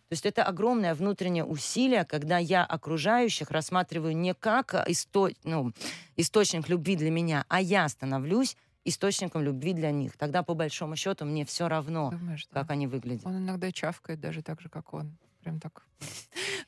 То 0.10 0.14
есть 0.14 0.26
это 0.26 0.44
огромное 0.44 0.94
внутреннее 0.94 1.44
усилие, 1.44 2.06
когда 2.06 2.38
я 2.38 2.64
окружающих 2.64 3.50
рассматриваю 3.50 4.16
не 4.16 4.34
как 4.34 4.76
а, 4.76 4.86
исто- 4.88 5.36
ну, 5.44 5.74
источник 6.16 6.70
любви 6.70 6.96
для 6.96 7.10
меня, 7.10 7.46
а 7.50 7.60
я 7.60 7.90
становлюсь 7.90 8.56
источником 8.86 9.44
любви 9.44 9.74
для 9.74 9.92
них. 9.92 10.18
Тогда, 10.18 10.44
по 10.44 10.54
большому 10.54 10.96
счету, 10.96 11.26
мне 11.26 11.46
все 11.46 11.68
равно, 11.68 12.12
Думаешь, 12.12 12.48
да? 12.52 12.62
как 12.62 12.72
они 12.72 12.88
выглядят. 12.88 13.26
Он 13.26 13.38
иногда 13.38 13.72
чавкает 13.72 14.20
даже 14.20 14.42
так 14.42 14.62
же, 14.62 14.70
как 14.70 14.94
он. 14.94 15.18
Прям 15.42 15.60
так. 15.60 15.86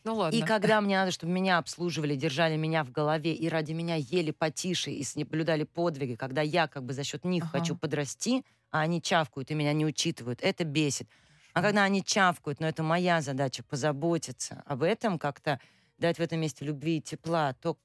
Ну 0.04 0.16
ладно. 0.16 0.38
И 0.38 0.42
когда 0.44 0.82
мне 0.82 0.98
надо, 0.98 1.10
чтобы 1.10 1.34
меня 1.34 1.58
обслуживали, 1.58 2.16
держали 2.16 2.58
меня 2.58 2.84
в 2.84 2.92
голове 2.92 3.34
и 3.34 3.50
ради 3.50 3.72
меня 3.72 3.96
ели 3.96 4.30
потише 4.30 4.92
и 4.92 5.04
наблюдали 5.16 5.64
подвиги, 5.64 6.14
когда 6.14 6.42
я 6.42 6.68
как 6.68 6.84
бы 6.84 6.94
за 6.94 7.04
счет 7.04 7.26
них 7.26 7.46
Ага. 7.46 7.60
хочу 7.60 7.76
подрасти, 7.76 8.46
а 8.70 8.82
они 8.82 9.02
чавкают 9.02 9.50
и 9.50 9.56
меня 9.56 9.74
не 9.74 9.84
учитывают, 9.84 10.42
это 10.44 10.64
бесит. 10.64 11.10
А 11.54 11.64
когда 11.64 11.84
они 11.84 12.04
чавкают, 12.04 12.60
но 12.60 12.68
это 12.68 12.84
моя 12.84 13.22
задача 13.22 13.64
позаботиться 13.64 14.62
об 14.68 14.84
этом, 14.84 15.18
как-то 15.18 15.60
дать 15.98 16.18
в 16.18 16.22
этом 16.22 16.40
месте 16.40 16.66
любви 16.66 16.98
и 16.98 17.02
тепла, 17.02 17.54
то 17.54 17.78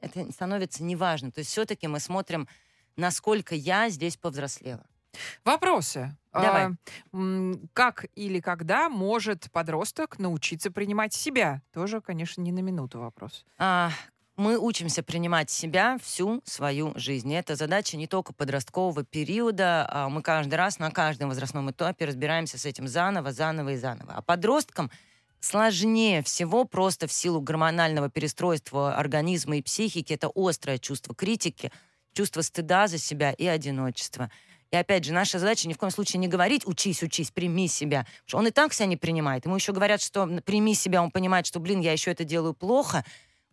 это 0.00 0.30
становится 0.32 0.82
неважно. 0.84 1.30
То 1.32 1.40
есть 1.40 1.50
все-таки 1.50 1.88
мы 1.88 2.00
смотрим, 2.00 2.48
насколько 2.96 3.54
я 3.54 3.88
здесь 3.88 4.16
повзрослела. 4.16 4.84
Вопросы. 5.44 6.14
Давай. 6.32 6.68
А, 7.12 7.52
как 7.72 8.06
или 8.14 8.40
когда 8.40 8.88
может 8.90 9.50
подросток 9.50 10.18
научиться 10.18 10.70
принимать 10.70 11.14
себя? 11.14 11.62
Тоже, 11.72 12.00
конечно, 12.02 12.42
не 12.42 12.52
на 12.52 12.60
минуту 12.60 13.00
вопрос. 13.00 13.44
А, 13.58 13.90
Мы 14.36 14.58
учимся 14.58 15.02
принимать 15.02 15.48
себя 15.48 15.96
всю 16.02 16.42
свою 16.44 16.92
жизнь. 16.98 17.32
И 17.32 17.34
это 17.34 17.56
задача 17.56 17.96
не 17.96 18.06
только 18.06 18.34
подросткового 18.34 19.02
периода. 19.02 19.86
А 19.90 20.08
мы 20.10 20.20
каждый 20.20 20.56
раз 20.56 20.78
на 20.78 20.90
каждом 20.90 21.30
возрастном 21.30 21.70
этапе 21.70 22.04
разбираемся 22.04 22.58
с 22.58 22.66
этим 22.66 22.86
заново, 22.86 23.32
заново 23.32 23.70
и 23.70 23.76
заново. 23.76 24.12
А 24.14 24.20
подросткам 24.20 24.90
сложнее 25.40 26.22
всего 26.22 26.64
просто 26.64 27.06
в 27.06 27.12
силу 27.12 27.40
гормонального 27.40 28.10
перестройства 28.10 28.94
организма 28.96 29.56
и 29.56 29.62
психики. 29.62 30.12
Это 30.12 30.30
острое 30.34 30.76
чувство 30.76 31.14
критики, 31.14 31.72
чувство 32.16 32.40
стыда 32.40 32.88
за 32.88 32.98
себя 32.98 33.32
и 33.32 33.46
одиночества. 33.46 34.30
И 34.72 34.76
опять 34.76 35.04
же, 35.04 35.12
наша 35.12 35.38
задача 35.38 35.68
ни 35.68 35.74
в 35.74 35.78
коем 35.78 35.92
случае 35.92 36.18
не 36.18 36.28
говорить 36.28 36.66
«учись, 36.66 37.02
учись, 37.02 37.30
прими 37.30 37.68
себя». 37.68 38.00
Потому 38.00 38.26
что 38.26 38.38
он 38.38 38.46
и 38.48 38.50
так 38.50 38.72
себя 38.72 38.86
не 38.86 38.96
принимает. 38.96 39.44
Ему 39.44 39.54
еще 39.54 39.72
говорят, 39.72 40.00
что 40.00 40.26
«прими 40.44 40.74
себя», 40.74 41.02
он 41.02 41.10
понимает, 41.10 41.46
что, 41.46 41.60
блин, 41.60 41.80
я 41.80 41.92
еще 41.92 42.10
это 42.10 42.24
делаю 42.24 42.54
плохо. 42.54 43.04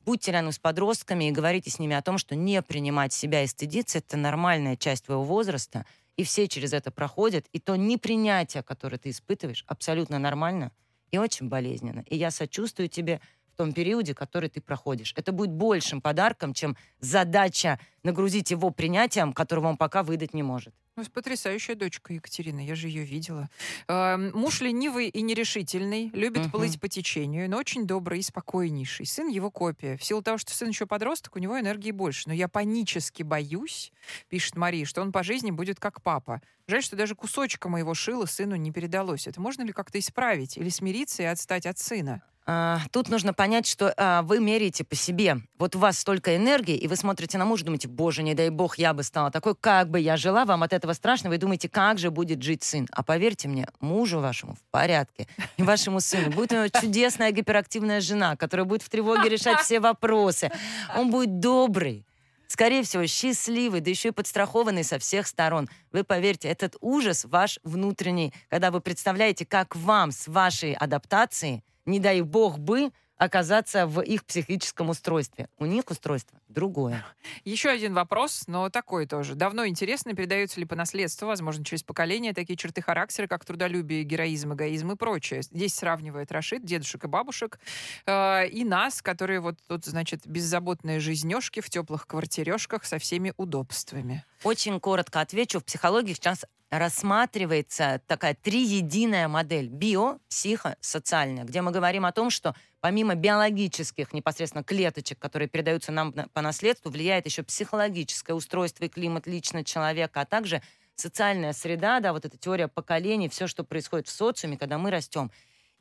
Будьте 0.06 0.32
рядом 0.32 0.52
с 0.52 0.60
подростками 0.60 1.26
и 1.26 1.32
говорите 1.32 1.70
с 1.70 1.78
ними 1.78 1.96
о 1.96 2.02
том, 2.02 2.18
что 2.18 2.36
не 2.36 2.62
принимать 2.62 3.14
себя 3.14 3.44
и 3.44 3.48
стыдиться— 3.48 3.98
это 4.00 4.18
нормальная 4.18 4.76
часть 4.76 5.06
твоего 5.06 5.24
возраста, 5.24 5.86
и 6.18 6.24
все 6.24 6.48
через 6.48 6.74
это 6.74 6.90
проходят, 6.90 7.46
и 7.54 7.60
то 7.60 7.76
непринятие, 7.76 8.64
которое 8.64 8.98
ты 8.98 9.10
испытываешь, 9.10 9.64
абсолютно 9.68 10.20
нормально 10.20 10.72
и 11.12 11.18
очень 11.18 11.48
болезненно. 11.48 12.04
И 12.10 12.18
я 12.18 12.32
сочувствую 12.32 12.90
тебе 12.90 13.22
в 13.54 13.58
том 13.58 13.74
периоде, 13.74 14.14
который 14.14 14.50
ты 14.50 14.62
проходишь. 14.62 15.14
Это 15.16 15.32
будет 15.32 15.52
большим 15.52 16.02
подарком, 16.02 16.54
чем 16.54 16.76
задача 17.00 17.80
нагрузить 18.04 18.52
его 18.52 18.70
принятием, 18.72 19.34
которого 19.34 19.68
он 19.68 19.78
пока 19.78 20.04
выдать 20.04 20.34
не 20.34 20.44
может. 20.44 20.74
Ну, 20.96 21.04
потрясающая 21.12 21.74
дочка 21.74 22.14
Екатерина, 22.14 22.64
я 22.64 22.76
же 22.76 22.88
ее 22.88 23.04
видела. 23.04 23.50
Э, 23.88 24.18
муж 24.18 24.62
ленивый 24.62 25.08
и 25.08 25.22
нерешительный, 25.24 26.12
любит 26.14 26.46
uh-huh. 26.46 26.52
плыть 26.52 26.80
по 26.80 26.88
течению, 26.88 27.50
но 27.50 27.58
очень 27.58 27.88
добрый 27.88 28.20
и 28.20 28.22
спокойнейший. 28.22 29.08
Сын 29.08 29.28
его 29.28 29.50
копия. 29.50 29.98
В 29.98 30.04
силу 30.04 30.22
того, 30.22 30.38
что 30.38 30.54
сын 30.54 30.70
еще 30.70 30.86
подросток, 30.86 31.36
у 31.36 31.40
него 31.40 31.60
энергии 31.60 31.90
больше. 31.90 32.28
Но 32.28 32.34
я 32.34 32.48
панически 32.48 33.24
боюсь, 33.24 33.92
пишет 34.30 34.56
Мария, 34.56 34.86
что 34.86 35.02
он 35.02 35.12
по 35.12 35.24
жизни 35.24 35.50
будет 35.50 35.80
как 35.80 36.04
папа. 36.04 36.42
Жаль, 36.68 36.84
что 36.84 36.96
даже 36.96 37.16
кусочка 37.16 37.70
моего 37.70 37.96
шила 37.96 38.26
сыну 38.26 38.56
не 38.56 38.72
передалось. 38.72 39.26
Это 39.26 39.42
можно 39.42 39.64
ли 39.64 39.74
как-то 39.74 39.98
исправить 39.98 40.58
или 40.58 40.70
смириться 40.70 41.24
и 41.24 41.26
отстать 41.26 41.66
от 41.66 41.80
сына? 41.80 42.22
А, 42.46 42.82
тут 42.92 43.08
нужно 43.08 43.34
понять, 43.34 43.66
что 43.66 43.94
а, 43.96 44.22
вы 44.22 44.40
меряете 44.40 44.84
по 44.84 44.96
себе. 44.96 45.38
Вот 45.58 45.76
у 45.76 45.80
вас 45.80 45.98
столько 45.98 46.36
энергии, 46.36 46.76
и 46.76 46.88
вы 46.88 46.98
смотрите 46.98 47.38
на 47.38 47.46
мужа, 47.46 47.64
думаете, 47.64 47.88
боже, 47.88 48.22
не 48.22 48.34
дай 48.34 48.50
бог, 48.50 48.78
я 48.78 48.94
бы 48.94 49.04
стала 49.04 49.32
такой, 49.32 49.56
как 49.56 49.90
бы 49.90 50.00
я 50.00 50.18
жила, 50.18 50.44
вам 50.44 50.64
от 50.64 50.74
этого 50.74 50.92
страшно, 50.94 51.30
вы 51.30 51.38
думаете, 51.38 51.70
как 51.70 52.00
же 52.00 52.12
будет 52.12 52.42
жить 52.44 52.64
сын. 52.64 52.88
А 52.92 53.02
поверьте 53.02 53.48
мне, 53.48 53.68
мужу 53.80 54.20
вашему 54.20 54.56
в 54.56 54.72
порядке, 54.72 55.28
и 55.56 55.64
вашему 55.64 56.02
сыну 56.02 56.32
будет 56.32 56.52
у 56.52 56.56
него 56.56 56.68
чудесная 56.68 57.32
гиперактивная 57.32 58.02
жена, 58.02 58.36
которая 58.36 58.66
будет 58.66 58.84
в 58.84 58.90
тревоге 58.90 59.30
решать 59.30 59.62
все 59.62 59.80
вопросы. 59.80 60.52
Он 60.98 61.12
будет 61.12 61.40
добрый, 61.40 62.06
скорее 62.48 62.84
всего, 62.84 63.08
счастливый, 63.08 63.80
да 63.80 63.90
еще 63.90 64.10
и 64.10 64.12
подстрахованный 64.12 64.84
со 64.84 65.00
всех 65.00 65.28
сторон. 65.28 65.70
Вы 65.94 66.04
поверьте, 66.04 66.50
этот 66.50 66.76
ужас 66.82 67.24
ваш 67.24 67.60
внутренний, 67.64 68.34
когда 68.50 68.70
вы 68.70 68.82
представляете, 68.82 69.46
как 69.46 69.78
вам 69.78 70.12
с 70.12 70.28
вашей 70.28 70.74
адаптацией 70.74 71.64
не 71.86 72.00
дай 72.00 72.22
бог 72.22 72.60
бы 72.60 72.92
оказаться 73.18 73.88
в 73.88 74.02
их 74.02 74.26
психическом 74.26 74.90
устройстве. 74.90 75.48
У 75.58 75.66
них 75.66 75.90
устройство 75.90 76.40
другое. 76.50 77.06
Еще 77.46 77.70
один 77.70 77.94
вопрос, 77.94 78.44
но 78.48 78.70
такой 78.70 79.06
тоже. 79.06 79.36
Давно 79.36 79.66
интересно, 79.66 80.14
передаются 80.14 80.60
ли 80.60 80.66
по 80.66 80.76
наследству, 80.76 81.28
возможно, 81.28 81.64
через 81.64 81.84
поколение, 81.84 82.34
такие 82.34 82.58
черты 82.58 82.82
характера, 82.82 83.28
как 83.28 83.46
трудолюбие, 83.46 84.04
героизм, 84.04 84.54
эгоизм 84.54 84.92
и 84.92 84.96
прочее. 84.96 85.42
Здесь 85.42 85.74
сравнивает 85.74 86.32
Рашид, 86.32 86.66
дедушек 86.66 87.06
и 87.06 87.08
бабушек, 87.08 87.60
э, 88.06 88.48
и 88.48 88.64
нас, 88.64 89.02
которые 89.02 89.40
вот 89.40 89.56
тут, 89.68 89.86
значит, 89.86 90.28
беззаботные 90.28 91.00
жизнешки 91.00 91.62
в 91.62 91.70
теплых 91.70 92.08
квартирешках 92.08 92.84
со 92.86 92.98
всеми 92.98 93.34
удобствами. 93.38 94.26
Очень 94.44 94.80
коротко 94.80 95.22
отвечу. 95.22 95.60
В 95.60 95.66
психологии 95.66 96.14
сейчас 96.14 96.46
рассматривается 96.80 98.02
такая 98.08 98.34
триединая 98.34 99.28
модель 99.28 99.68
био, 99.68 100.18
психо, 100.28 100.76
социальная, 100.82 101.44
где 101.44 101.62
мы 101.62 101.72
говорим 101.72 102.06
о 102.06 102.12
том, 102.12 102.32
что 102.32 102.56
помимо 102.82 103.14
биологических 103.14 104.12
непосредственно 104.12 104.64
клеточек, 104.64 105.20
которые 105.20 105.48
передаются 105.48 105.92
нам 105.92 106.14
по 106.34 106.42
наследству, 106.42 106.90
влияет 106.90 107.28
еще 107.28 107.44
психологическое 107.44 108.34
устройство 108.34 108.86
и 108.86 108.90
климат 108.90 109.28
лично 109.28 109.64
человека, 109.64 110.22
а 110.22 110.26
также 110.26 110.64
социальная 110.96 111.54
среда, 111.54 112.00
да, 112.00 112.12
вот 112.12 112.26
эта 112.26 112.38
теория 112.38 112.68
поколений, 112.68 113.30
все, 113.30 113.46
что 113.46 113.64
происходит 113.64 114.08
в 114.08 114.12
социуме, 114.12 114.58
когда 114.58 114.80
мы 114.80 114.90
растем. 114.90 115.32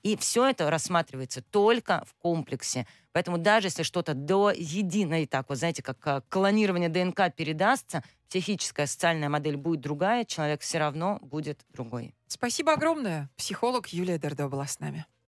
И 0.02 0.16
все 0.16 0.48
это 0.48 0.68
рассматривается 0.68 1.42
только 1.42 2.04
в 2.06 2.14
комплексе. 2.20 2.86
Поэтому 3.12 3.38
даже 3.38 3.68
если 3.68 3.82
что-то 3.82 4.14
до 4.14 4.50
единой, 4.50 5.26
так 5.26 5.48
вот, 5.48 5.58
знаете, 5.58 5.82
как 5.82 5.98
э, 6.06 6.22
клонирование 6.28 6.88
ДНК 6.88 7.32
передастся, 7.34 8.02
психическая 8.32 8.86
социальная 8.86 9.28
модель 9.28 9.58
будет 9.58 9.82
другая, 9.82 10.24
человек 10.24 10.62
все 10.62 10.78
равно 10.78 11.18
будет 11.20 11.66
другой. 11.68 12.14
Спасибо 12.26 12.72
огромное. 12.72 13.28
Психолог 13.36 13.88
Юлия 13.88 14.16
Дердо 14.16 14.48
была 14.48 14.66
с 14.66 14.80
нами. 14.80 15.04